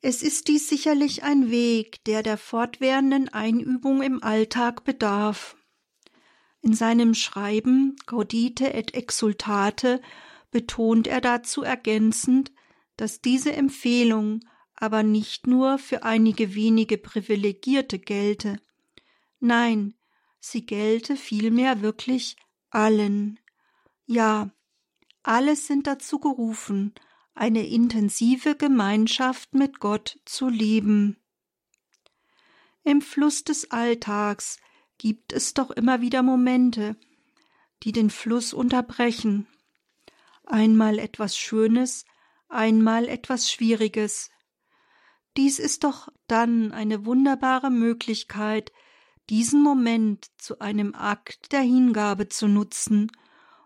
[0.00, 5.56] Es ist dies sicherlich ein Weg, der der fortwährenden Einübung im Alltag bedarf.
[6.60, 10.00] In seinem Schreiben Gaudite et Exultate
[10.50, 12.52] betont er dazu ergänzend,
[12.96, 14.40] dass diese Empfehlung
[14.74, 18.60] aber nicht nur für einige wenige Privilegierte gelte.
[19.40, 19.94] Nein,
[20.40, 22.36] sie gelte vielmehr wirklich
[22.70, 23.38] allen.
[24.06, 24.50] Ja,
[25.22, 26.94] alle sind dazu gerufen,
[27.34, 31.16] eine intensive Gemeinschaft mit Gott zu leben.
[32.84, 34.58] Im Fluss des Alltags
[34.98, 36.96] gibt es doch immer wieder Momente,
[37.84, 39.46] die den Fluss unterbrechen.
[40.44, 42.04] Einmal etwas Schönes,
[42.48, 44.30] einmal etwas Schwieriges.
[45.36, 48.72] Dies ist doch dann eine wunderbare Möglichkeit,
[49.30, 53.10] diesen Moment zu einem Akt der Hingabe zu nutzen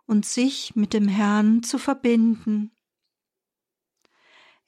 [0.06, 2.72] und sich mit dem Herrn zu verbinden.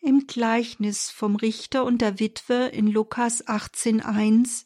[0.00, 4.64] Im Gleichnis vom Richter und der Witwe in Lukas 18.1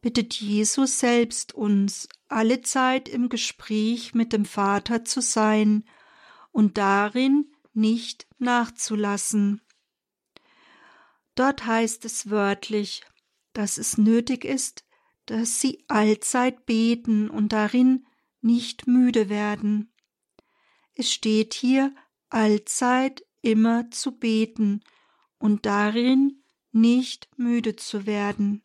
[0.00, 5.84] bittet Jesus selbst uns, alle Zeit im Gespräch mit dem Vater zu sein
[6.52, 9.62] und darin nicht nachzulassen.
[11.34, 13.02] Dort heißt es wörtlich,
[13.52, 14.84] dass es nötig ist,
[15.26, 18.06] dass sie allzeit beten und darin
[18.40, 19.92] nicht müde werden.
[20.94, 21.94] Es steht hier
[22.28, 24.82] allzeit immer zu beten
[25.38, 28.62] und darin nicht müde zu werden.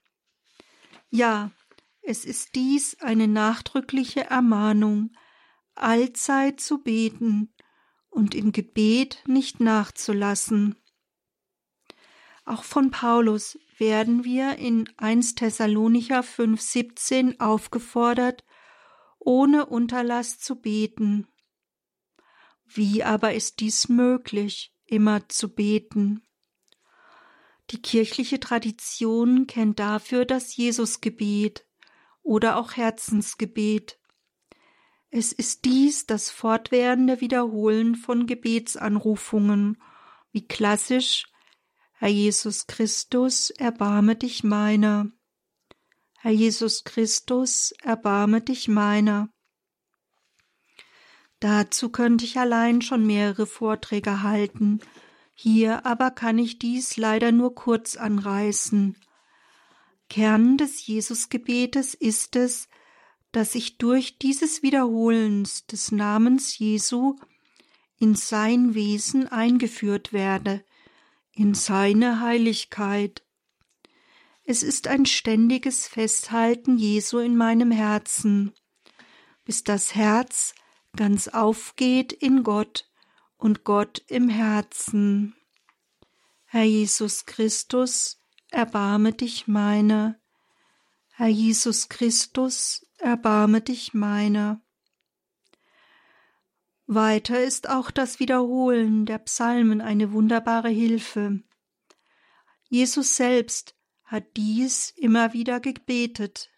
[1.10, 1.52] Ja,
[2.02, 5.12] es ist dies eine nachdrückliche Ermahnung,
[5.74, 7.54] allzeit zu beten
[8.10, 10.76] und im Gebet nicht nachzulassen.
[12.46, 18.44] Auch von Paulus werden wir in 1 Thessalonicher 5,17 aufgefordert,
[19.26, 21.28] ohne Unterlass zu beten.
[22.66, 26.24] Wie aber ist dies möglich, immer zu beten?
[27.72, 31.66] Die kirchliche Tradition kennt dafür das Jesusgebet
[32.22, 34.00] oder auch Herzensgebet.
[35.10, 39.82] Es ist dies das fortwährende Wiederholen von Gebetsanrufungen,
[40.32, 41.26] wie klassisch
[41.98, 45.10] Herr Jesus Christus, erbarme dich meiner.
[46.26, 49.30] Herr Jesus Christus, erbarme dich meiner.
[51.40, 54.80] Dazu könnte ich allein schon mehrere Vorträge halten,
[55.36, 58.98] hier aber kann ich dies leider nur kurz anreißen.
[60.10, 62.70] Kern des Jesusgebetes ist es,
[63.32, 67.18] dass ich durch dieses Wiederholens des Namens Jesu
[68.00, 70.66] in sein Wesen eingeführt werde,
[71.34, 73.25] in seine Heiligkeit.
[74.48, 78.54] Es ist ein ständiges Festhalten Jesu in meinem Herzen,
[79.44, 80.54] bis das Herz
[80.96, 82.88] ganz aufgeht in Gott
[83.38, 85.36] und Gott im Herzen.
[86.46, 88.20] Herr Jesus Christus,
[88.52, 90.20] erbarme dich meiner.
[91.16, 94.62] Herr Jesus Christus, erbarme dich meiner.
[96.86, 101.42] Weiter ist auch das Wiederholen der Psalmen eine wunderbare Hilfe.
[102.70, 103.75] Jesus selbst
[104.06, 106.50] hat dies immer wieder gebetet.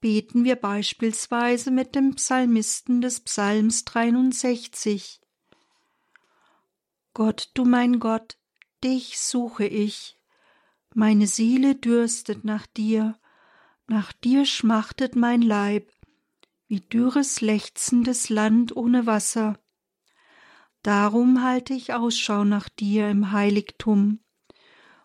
[0.00, 5.20] Beten wir beispielsweise mit dem Psalmisten des Psalms 63.
[7.12, 8.38] Gott, du mein Gott,
[8.82, 10.16] dich suche ich,
[10.94, 13.18] meine Seele dürstet nach dir,
[13.86, 15.90] nach dir schmachtet mein Leib,
[16.68, 19.58] wie dürres lechzendes Land ohne Wasser.
[20.82, 24.20] Darum halte ich Ausschau nach dir im Heiligtum,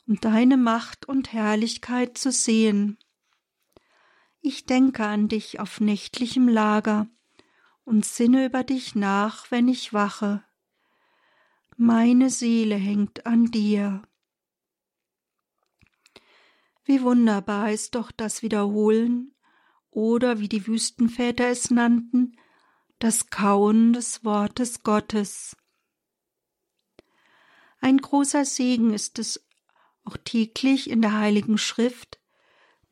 [0.07, 2.97] um deine Macht und Herrlichkeit zu sehen.
[4.41, 7.07] Ich denke an dich auf nächtlichem Lager
[7.83, 10.43] und sinne über dich nach, wenn ich wache.
[11.77, 14.03] Meine Seele hängt an dir.
[16.83, 19.33] Wie wunderbar ist doch das Wiederholen
[19.89, 22.37] oder wie die Wüstenväter es nannten,
[22.99, 25.57] das Kauen des Wortes Gottes.
[27.79, 29.44] Ein großer Segen ist es
[30.05, 32.19] auch täglich in der Heiligen Schrift,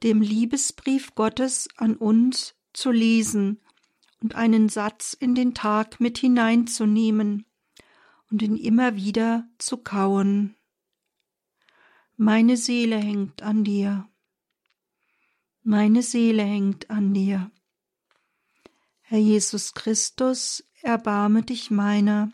[0.03, 3.61] dem Liebesbrief Gottes an uns zu lesen
[4.21, 7.45] und einen Satz in den Tag mit hineinzunehmen
[8.31, 10.55] und ihn immer wieder zu kauen.
[12.17, 14.09] Meine Seele hängt an dir.
[15.61, 17.51] Meine Seele hängt an dir.
[19.01, 22.31] Herr Jesus Christus, erbarme dich meiner.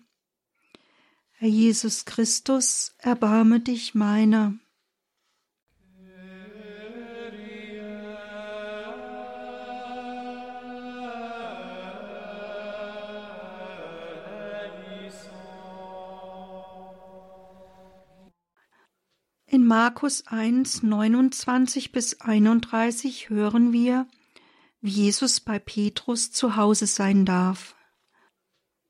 [1.32, 4.54] Herr Jesus Christus, erbarme dich meiner.
[19.70, 24.08] Markus 1, 29 bis 31 hören wir,
[24.82, 27.76] wie Jesus bei Petrus zu Hause sein darf.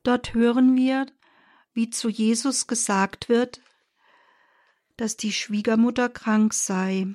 [0.04, 1.06] Dort hören wir,
[1.74, 3.60] wie zu Jesus gesagt wird,
[4.96, 7.14] dass die Schwiegermutter krank sei.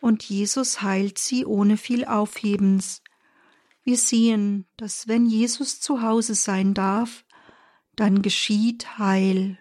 [0.00, 3.02] Und Jesus heilt sie ohne viel Aufhebens.
[3.82, 7.24] Wir sehen, dass wenn Jesus zu Hause sein darf,
[7.96, 9.58] dann geschieht Heil.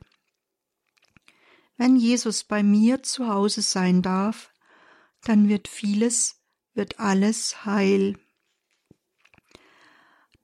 [1.82, 4.54] Wenn Jesus bei mir zu Hause sein darf,
[5.24, 6.40] dann wird vieles,
[6.76, 8.20] wird alles heil.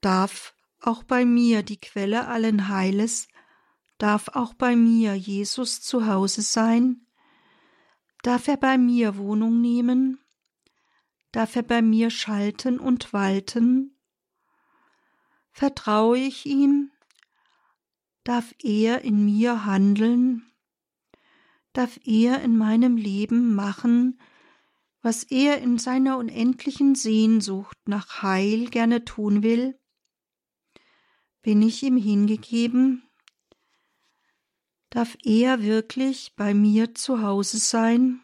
[0.00, 3.28] Darf auch bei mir die Quelle allen Heiles,
[3.98, 7.06] darf auch bei mir Jesus zu Hause sein?
[8.24, 10.18] Darf er bei mir Wohnung nehmen?
[11.30, 13.96] Darf er bei mir schalten und walten?
[15.52, 16.90] Vertraue ich ihm?
[18.24, 20.47] Darf er in mir handeln?
[21.78, 24.20] Darf er in meinem Leben machen,
[25.00, 29.78] was er in seiner unendlichen Sehnsucht nach Heil gerne tun will?
[31.40, 33.08] Bin ich ihm hingegeben?
[34.90, 38.22] Darf er wirklich bei mir zu Hause sein?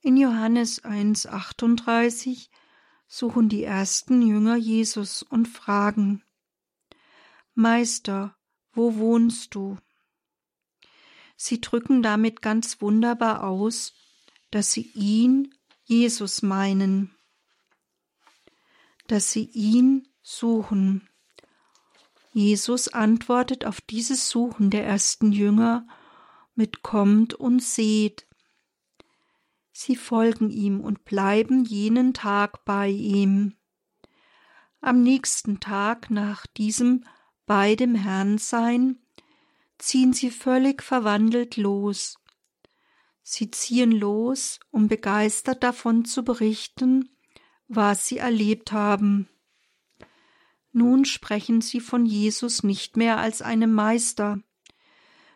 [0.00, 2.48] In Johannes 1,38
[3.06, 6.24] suchen die ersten Jünger Jesus und fragen,
[7.52, 8.34] Meister,
[8.72, 9.76] wo wohnst du?
[11.36, 13.94] Sie drücken damit ganz wunderbar aus,
[14.50, 17.14] dass sie ihn, Jesus, meinen,
[19.06, 21.08] dass sie ihn suchen.
[22.32, 25.86] Jesus antwortet auf dieses Suchen der ersten Jünger
[26.54, 28.26] mit Kommt und seht.
[29.72, 33.56] Sie folgen ihm und bleiben jenen Tag bei ihm.
[34.80, 37.04] Am nächsten Tag nach diesem
[37.44, 38.98] bei dem Herrn sein,
[39.78, 42.18] ziehen sie völlig verwandelt los.
[43.22, 47.10] Sie ziehen los, um begeistert davon zu berichten,
[47.68, 49.28] was sie erlebt haben.
[50.72, 54.40] Nun sprechen sie von Jesus nicht mehr als einem Meister.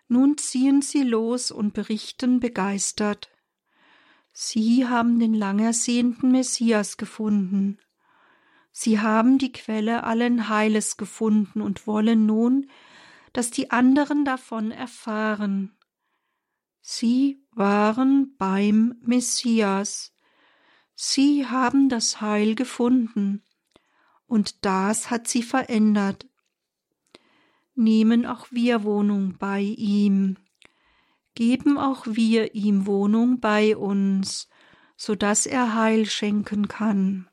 [0.07, 3.31] Nun ziehen sie los und berichten begeistert.
[4.33, 7.79] Sie haben den lang ersehnten Messias gefunden.
[8.71, 12.71] Sie haben die Quelle allen Heiles gefunden und wollen nun,
[13.33, 15.77] dass die anderen davon erfahren.
[16.81, 20.13] Sie waren beim Messias.
[20.95, 23.45] Sie haben das Heil gefunden,
[24.27, 26.29] und das hat sie verändert.
[27.75, 30.37] Nehmen auch wir Wohnung bei ihm,
[31.35, 34.49] geben auch wir ihm Wohnung bei uns,
[34.97, 37.31] so dass er Heil schenken kann.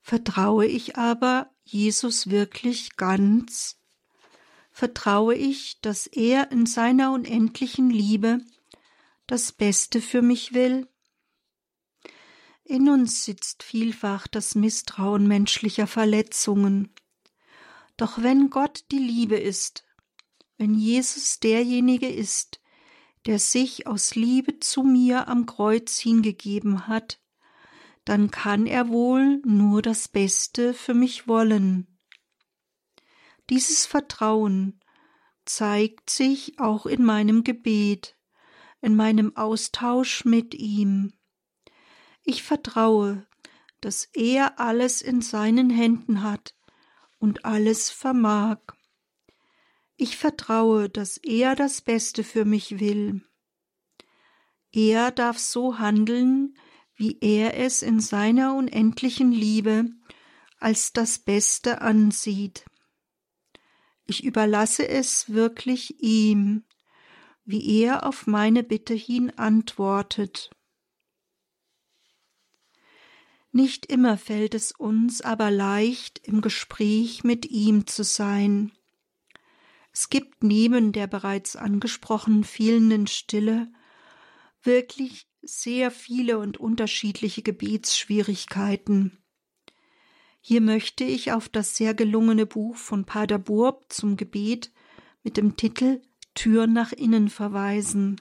[0.00, 3.76] Vertraue ich aber Jesus wirklich ganz?
[4.70, 8.40] Vertraue ich, dass er in seiner unendlichen Liebe
[9.26, 10.88] das Beste für mich will?
[12.64, 16.92] In uns sitzt vielfach das Misstrauen menschlicher Verletzungen.
[17.96, 19.84] Doch wenn Gott die Liebe ist,
[20.58, 22.60] wenn Jesus derjenige ist,
[23.26, 27.20] der sich aus Liebe zu mir am Kreuz hingegeben hat,
[28.08, 31.98] dann kann er wohl nur das Beste für mich wollen.
[33.50, 34.80] Dieses Vertrauen
[35.44, 38.16] zeigt sich auch in meinem Gebet,
[38.80, 41.12] in meinem Austausch mit ihm.
[42.22, 43.26] Ich vertraue,
[43.82, 46.56] dass er alles in seinen Händen hat
[47.18, 48.60] und alles vermag.
[49.96, 53.20] Ich vertraue, dass er das Beste für mich will.
[54.72, 56.54] Er darf so handeln,
[56.98, 59.86] wie er es in seiner unendlichen Liebe
[60.58, 62.64] als das Beste ansieht.
[64.04, 66.64] Ich überlasse es wirklich ihm,
[67.44, 70.50] wie er auf meine Bitte hin antwortet.
[73.52, 78.72] Nicht immer fällt es uns aber leicht, im Gespräch mit ihm zu sein.
[79.92, 83.72] Es gibt neben der bereits angesprochenen fehlenden Stille
[84.62, 89.18] wirklich sehr viele und unterschiedliche Gebetsschwierigkeiten.
[90.40, 94.72] Hier möchte ich auf das sehr gelungene Buch von Pater Burb zum Gebet
[95.22, 96.00] mit dem Titel
[96.34, 98.20] Tür nach innen verweisen.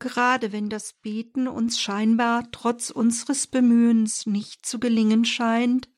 [0.00, 5.88] Gerade wenn das Beten uns scheinbar trotz unseres Bemühens nicht zu gelingen scheint,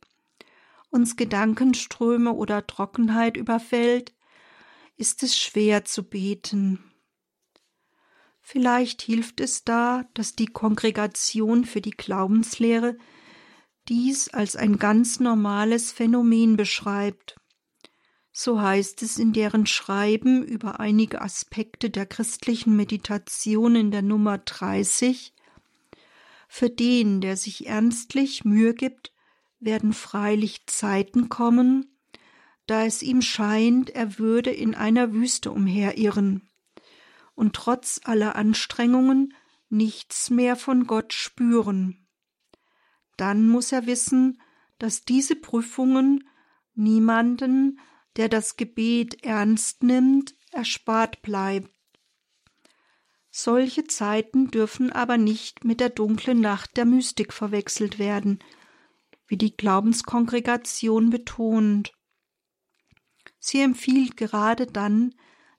[0.91, 4.15] uns Gedankenströme oder Trockenheit überfällt,
[4.97, 6.90] ist es schwer zu beten.
[8.53, 12.99] Vielleicht hilft es da, dass die Kongregation für die Glaubenslehre
[13.89, 17.37] dies als ein ganz normales Phänomen beschreibt.
[18.33, 24.39] So heißt es in deren Schreiben über einige Aspekte der christlichen Meditation in der Nummer
[24.39, 25.33] 30.
[26.49, 29.13] Für den, der sich ernstlich Mühe gibt,
[29.61, 31.97] werden freilich Zeiten kommen,
[32.67, 36.50] da es ihm scheint, er würde in einer Wüste umherirren
[37.41, 39.33] und trotz aller Anstrengungen
[39.71, 42.07] nichts mehr von Gott spüren.
[43.17, 44.43] Dann muss er wissen,
[44.79, 46.29] dass diese Prüfungen
[46.75, 47.81] niemanden,
[48.17, 51.71] der das Gebet ernst nimmt, erspart bleibt.
[53.31, 58.41] Solche Zeiten dürfen aber nicht mit der dunklen Nacht der Mystik verwechselt werden,
[59.27, 61.95] wie die Glaubenskongregation betont.
[63.39, 65.15] Sie empfiehlt gerade dann,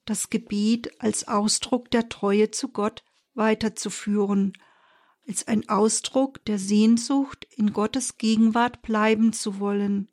[0.06, 4.54] das Gebet als Ausdruck der Treue zu Gott weiterzuführen,
[5.28, 10.10] als ein Ausdruck der Sehnsucht, in Gottes Gegenwart bleiben zu wollen,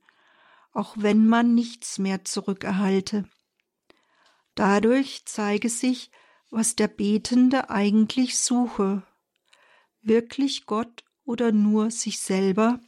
[0.72, 3.28] auch wenn man nichts mehr zurückerhalte.
[4.55, 6.11] Dadurch zeige sich,
[6.51, 9.03] was der Betende eigentlich suche,
[10.01, 12.80] wirklich Gott oder nur sich selber?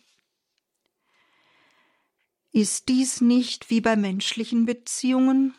[2.53, 5.55] Ist dies nicht wie bei menschlichen Beziehungen?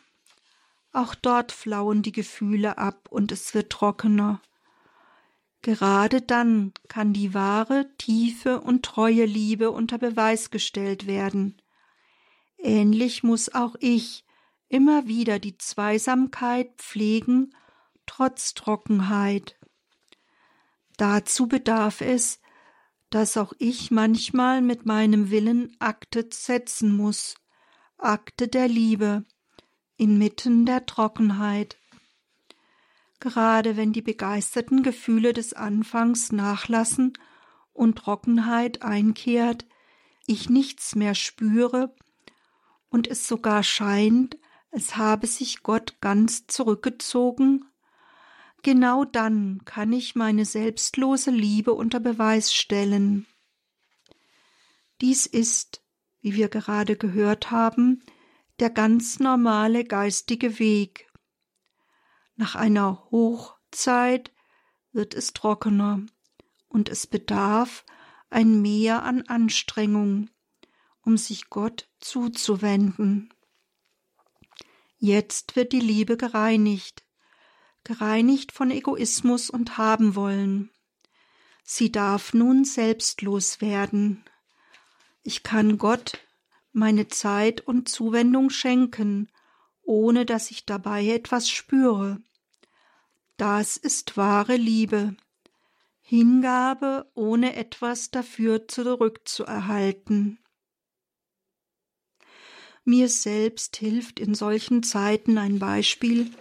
[0.93, 4.41] Auch dort flauen die Gefühle ab und es wird trockener.
[5.61, 11.61] Gerade dann kann die wahre, tiefe und treue Liebe unter Beweis gestellt werden.
[12.57, 14.25] Ähnlich muss auch ich
[14.69, 17.53] immer wieder die Zweisamkeit pflegen,
[18.05, 19.57] trotz Trockenheit.
[20.97, 22.39] Dazu bedarf es,
[23.09, 27.35] dass auch ich manchmal mit meinem Willen Akte setzen muss,
[27.97, 29.25] Akte der Liebe,
[30.01, 31.77] inmitten der Trockenheit.
[33.19, 37.13] Gerade wenn die begeisterten Gefühle des Anfangs nachlassen
[37.71, 39.67] und Trockenheit einkehrt,
[40.25, 41.93] ich nichts mehr spüre
[42.89, 44.39] und es sogar scheint,
[44.71, 47.65] als habe sich Gott ganz zurückgezogen,
[48.63, 53.27] genau dann kann ich meine selbstlose Liebe unter Beweis stellen.
[54.99, 55.83] Dies ist,
[56.21, 58.01] wie wir gerade gehört haben,
[58.61, 61.11] der ganz normale geistige Weg.
[62.35, 64.31] Nach einer Hochzeit
[64.91, 66.05] wird es trockener
[66.69, 67.83] und es bedarf
[68.29, 70.29] ein Mehr an Anstrengung,
[71.01, 73.33] um sich Gott zuzuwenden.
[74.97, 77.03] Jetzt wird die Liebe gereinigt,
[77.83, 80.69] gereinigt von Egoismus und haben wollen.
[81.63, 84.23] Sie darf nun selbstlos werden.
[85.23, 86.19] Ich kann Gott
[86.71, 89.31] meine Zeit und Zuwendung schenken,
[89.81, 92.21] ohne dass ich dabei etwas spüre.
[93.37, 95.15] Das ist wahre Liebe.
[96.01, 100.39] Hingabe, ohne etwas dafür zurückzuerhalten.
[102.83, 106.31] Mir selbst hilft in solchen Zeiten ein Beispiel,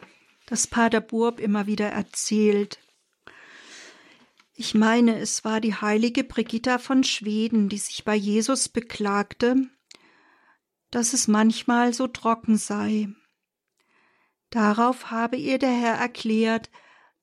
[0.46, 2.80] das Pater Burb immer wieder erzählt.
[4.54, 9.68] Ich meine, es war die heilige Brigitta von Schweden, die sich bei Jesus beklagte,
[10.90, 13.08] dass es manchmal so trocken sei.
[14.50, 16.70] Darauf habe ihr der Herr erklärt,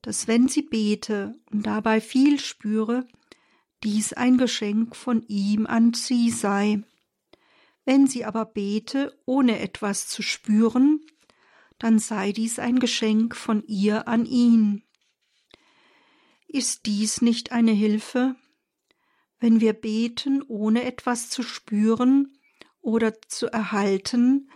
[0.02, 3.06] dass wenn sie bete und dabei viel spüre,
[3.84, 6.82] dies ein Geschenk von ihm an sie sei.
[7.84, 11.00] Wenn sie aber bete, ohne etwas zu spüren,
[11.78, 14.82] dann sei dies ein Geschenk von ihr an ihn.
[16.48, 18.34] Ist dies nicht eine Hilfe?
[19.38, 22.37] Wenn wir beten, ohne etwas zu spüren
[22.80, 24.50] oder zu erhalten,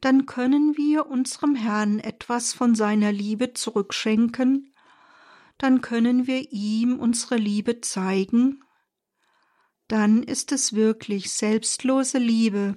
[0.00, 4.72] dann können wir unserem Herrn etwas von seiner Liebe zurückschenken,
[5.58, 8.62] dann können wir ihm unsere Liebe zeigen
[9.88, 12.76] dann ist es wirklich selbstlose Liebe,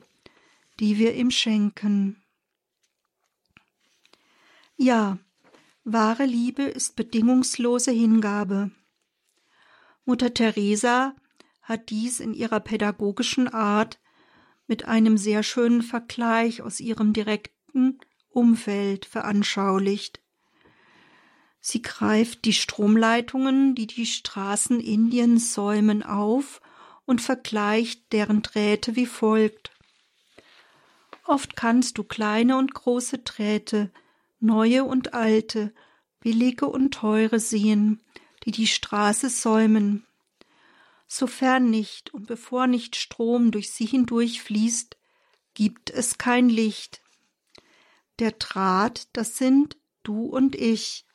[0.79, 2.23] die wir ihm schenken.
[4.77, 5.17] Ja,
[5.83, 8.71] wahre Liebe ist bedingungslose Hingabe.
[10.05, 11.15] Mutter Teresa
[11.61, 13.99] hat dies in ihrer pädagogischen Art
[14.70, 17.99] mit einem sehr schönen Vergleich aus ihrem direkten
[18.30, 20.22] Umfeld veranschaulicht.
[21.59, 26.61] Sie greift die Stromleitungen, die die Straßen Indiens säumen, auf
[27.05, 29.72] und vergleicht deren Drähte wie folgt.
[31.26, 33.91] Oft kannst du kleine und große Drähte,
[34.39, 35.74] neue und alte,
[36.22, 38.01] billige und teure sehen,
[38.45, 40.05] die die Straße säumen.
[41.12, 44.95] Sofern nicht und bevor nicht Strom durch sie hindurch fließt,
[45.55, 47.01] gibt es kein Licht.
[48.20, 51.07] Der Draht, das sind du und ich.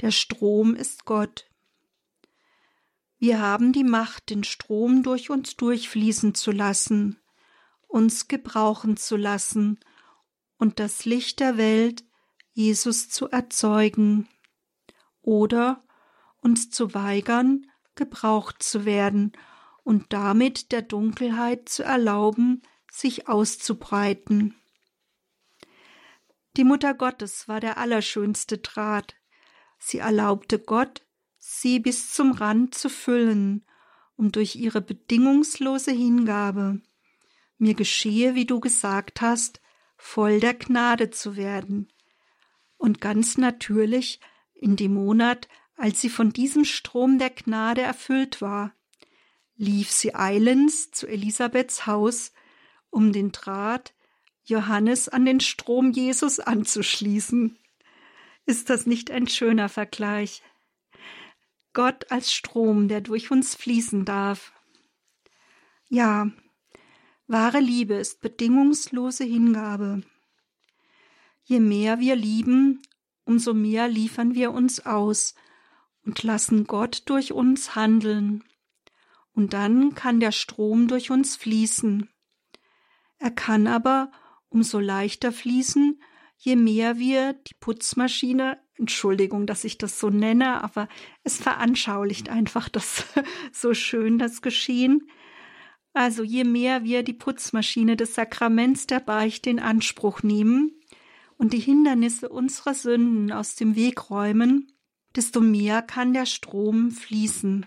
[0.00, 1.50] Der Strom ist Gott.
[3.18, 7.18] Wir haben die Macht, den Strom durch uns durchfließen zu lassen,
[7.88, 9.80] uns gebrauchen zu lassen
[10.56, 12.04] und das Licht der Welt,
[12.52, 14.28] Jesus zu erzeugen,
[15.20, 15.84] oder
[16.36, 17.66] uns zu weigern,
[17.96, 19.32] gebraucht zu werden
[19.82, 24.54] und damit der Dunkelheit zu erlauben, sich auszubreiten.
[26.56, 29.14] Die Mutter Gottes war der allerschönste Draht.
[29.78, 31.04] Sie erlaubte Gott,
[31.38, 33.66] sie bis zum Rand zu füllen,
[34.16, 36.80] um durch ihre bedingungslose Hingabe
[37.58, 39.60] mir geschehe, wie du gesagt hast,
[39.96, 41.92] voll der Gnade zu werden.
[42.76, 44.20] Und ganz natürlich
[44.54, 48.74] in dem Monat, als sie von diesem Strom der Gnade erfüllt war,
[49.56, 52.32] lief sie eilends zu Elisabeths Haus,
[52.90, 53.94] um den Draht
[54.44, 57.58] Johannes an den Strom Jesus anzuschließen.
[58.46, 60.42] Ist das nicht ein schöner Vergleich?
[61.72, 64.52] Gott als Strom, der durch uns fließen darf.
[65.88, 66.30] Ja,
[67.26, 70.02] wahre Liebe ist bedingungslose Hingabe.
[71.44, 72.82] Je mehr wir lieben,
[73.24, 75.34] umso mehr liefern wir uns aus
[76.06, 78.44] und lassen Gott durch uns handeln.
[79.32, 82.08] Und dann kann der Strom durch uns fließen.
[83.18, 84.10] Er kann aber
[84.48, 86.00] umso leichter fließen,
[86.38, 90.88] je mehr wir die Putzmaschine Entschuldigung, dass ich das so nenne, aber
[91.24, 93.06] es veranschaulicht einfach das
[93.52, 95.08] so schön, das Geschehen.
[95.94, 100.78] Also je mehr wir die Putzmaschine des Sakraments der Beichte in Anspruch nehmen
[101.38, 104.70] und die Hindernisse unserer Sünden aus dem Weg räumen,
[105.16, 107.66] desto mehr kann der Strom fließen.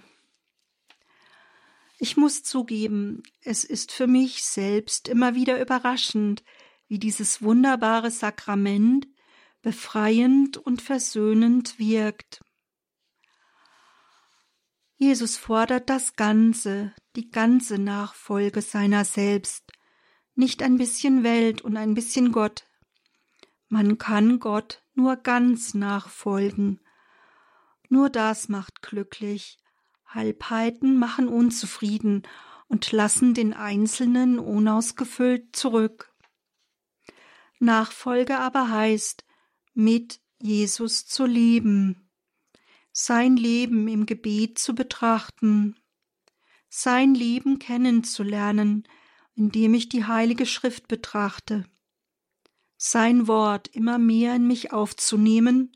[1.98, 6.44] Ich muss zugeben, es ist für mich selbst immer wieder überraschend,
[6.88, 9.08] wie dieses wunderbare Sakrament
[9.62, 12.42] befreiend und versöhnend wirkt.
[14.96, 19.64] Jesus fordert das Ganze, die ganze Nachfolge seiner selbst,
[20.36, 22.66] nicht ein bisschen Welt und ein bisschen Gott.
[23.68, 26.80] Man kann Gott nur ganz nachfolgen.
[27.90, 29.58] Nur das macht glücklich.
[30.06, 32.24] Halbheiten machen unzufrieden
[32.68, 36.14] und lassen den Einzelnen unausgefüllt zurück.
[37.60, 39.26] Nachfolge aber heißt,
[39.74, 42.10] mit Jesus zu leben,
[42.92, 45.76] sein Leben im Gebet zu betrachten,
[46.70, 48.88] sein Leben kennenzulernen,
[49.36, 51.66] indem ich die Heilige Schrift betrachte,
[52.78, 55.76] sein Wort immer mehr in mich aufzunehmen,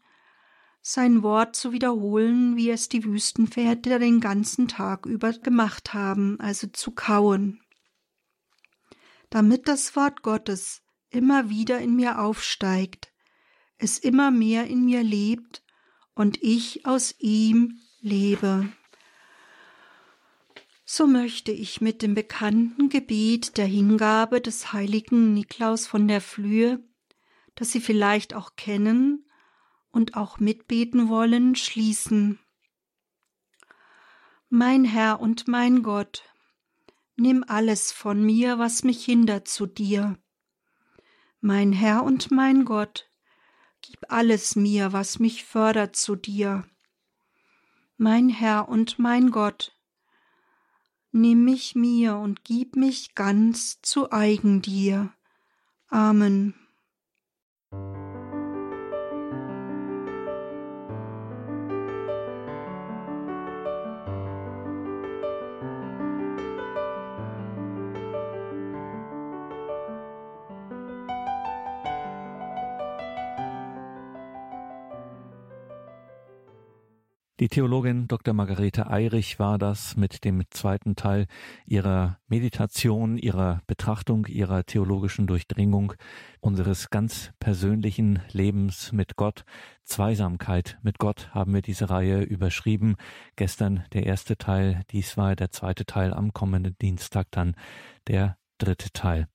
[0.85, 6.67] sein Wort zu wiederholen, wie es die Wüstenväter den ganzen Tag über gemacht haben, also
[6.67, 7.61] zu kauen,
[9.29, 13.13] damit das Wort Gottes immer wieder in mir aufsteigt,
[13.77, 15.63] es immer mehr in mir lebt
[16.15, 18.67] und ich aus ihm lebe.
[20.83, 26.83] So möchte ich mit dem bekannten Gebet der Hingabe des heiligen Niklaus von der Flühe,
[27.55, 29.25] das Sie vielleicht auch kennen
[29.93, 32.39] und auch mitbeten wollen, schließen.
[34.49, 36.23] Mein Herr und mein Gott,
[37.15, 40.17] nimm alles von mir, was mich hindert zu dir.
[41.39, 43.09] Mein Herr und mein Gott,
[43.81, 46.65] gib alles mir, was mich fördert zu dir.
[47.97, 49.77] Mein Herr und mein Gott,
[51.11, 55.13] nimm mich mir und gib mich ganz zu eigen dir.
[55.87, 56.62] Amen.
[77.43, 78.33] Die Theologin Dr.
[78.33, 81.27] Margarete Eirich war das mit dem zweiten Teil
[81.65, 85.91] ihrer Meditation, ihrer Betrachtung, ihrer theologischen Durchdringung
[86.39, 89.43] unseres ganz persönlichen Lebens mit Gott.
[89.83, 92.95] Zweisamkeit mit Gott haben wir diese Reihe überschrieben.
[93.35, 97.57] Gestern der erste Teil, dies war der zweite Teil, am kommenden Dienstag dann
[98.07, 99.27] der dritte Teil.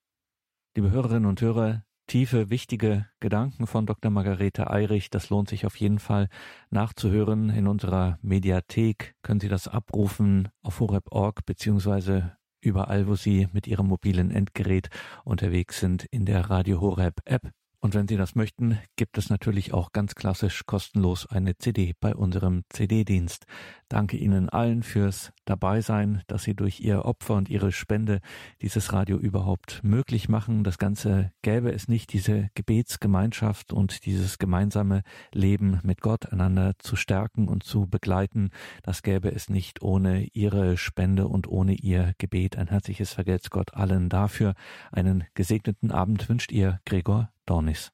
[0.74, 4.10] Liebe Hörerinnen und Hörer, tiefe, wichtige Gedanken von Dr.
[4.10, 5.10] Margarete Eirich.
[5.10, 6.28] Das lohnt sich auf jeden Fall
[6.70, 7.50] nachzuhören.
[7.50, 13.86] In unserer Mediathek können Sie das abrufen auf horeb.org beziehungsweise überall, wo Sie mit Ihrem
[13.86, 14.88] mobilen Endgerät
[15.24, 17.52] unterwegs sind in der Radio Horeb App.
[17.80, 22.12] Und wenn Sie das möchten, gibt es natürlich auch ganz klassisch kostenlos eine CD bei
[22.12, 23.46] unserem CD-Dienst.
[23.88, 28.20] Danke Ihnen allen fürs Dabeisein, dass Sie durch Ihr Opfer und Ihre Spende
[28.62, 30.64] dieses Radio überhaupt möglich machen.
[30.64, 35.02] Das Ganze gäbe es nicht, diese Gebetsgemeinschaft und dieses gemeinsame
[35.32, 38.50] Leben mit Gott einander zu stärken und zu begleiten.
[38.82, 42.58] Das gäbe es nicht ohne Ihre Spende und ohne Ihr Gebet.
[42.58, 44.54] Ein herzliches Vergelt's Gott allen dafür.
[44.90, 47.90] Einen gesegneten Abend wünscht Ihr Gregor Dornis.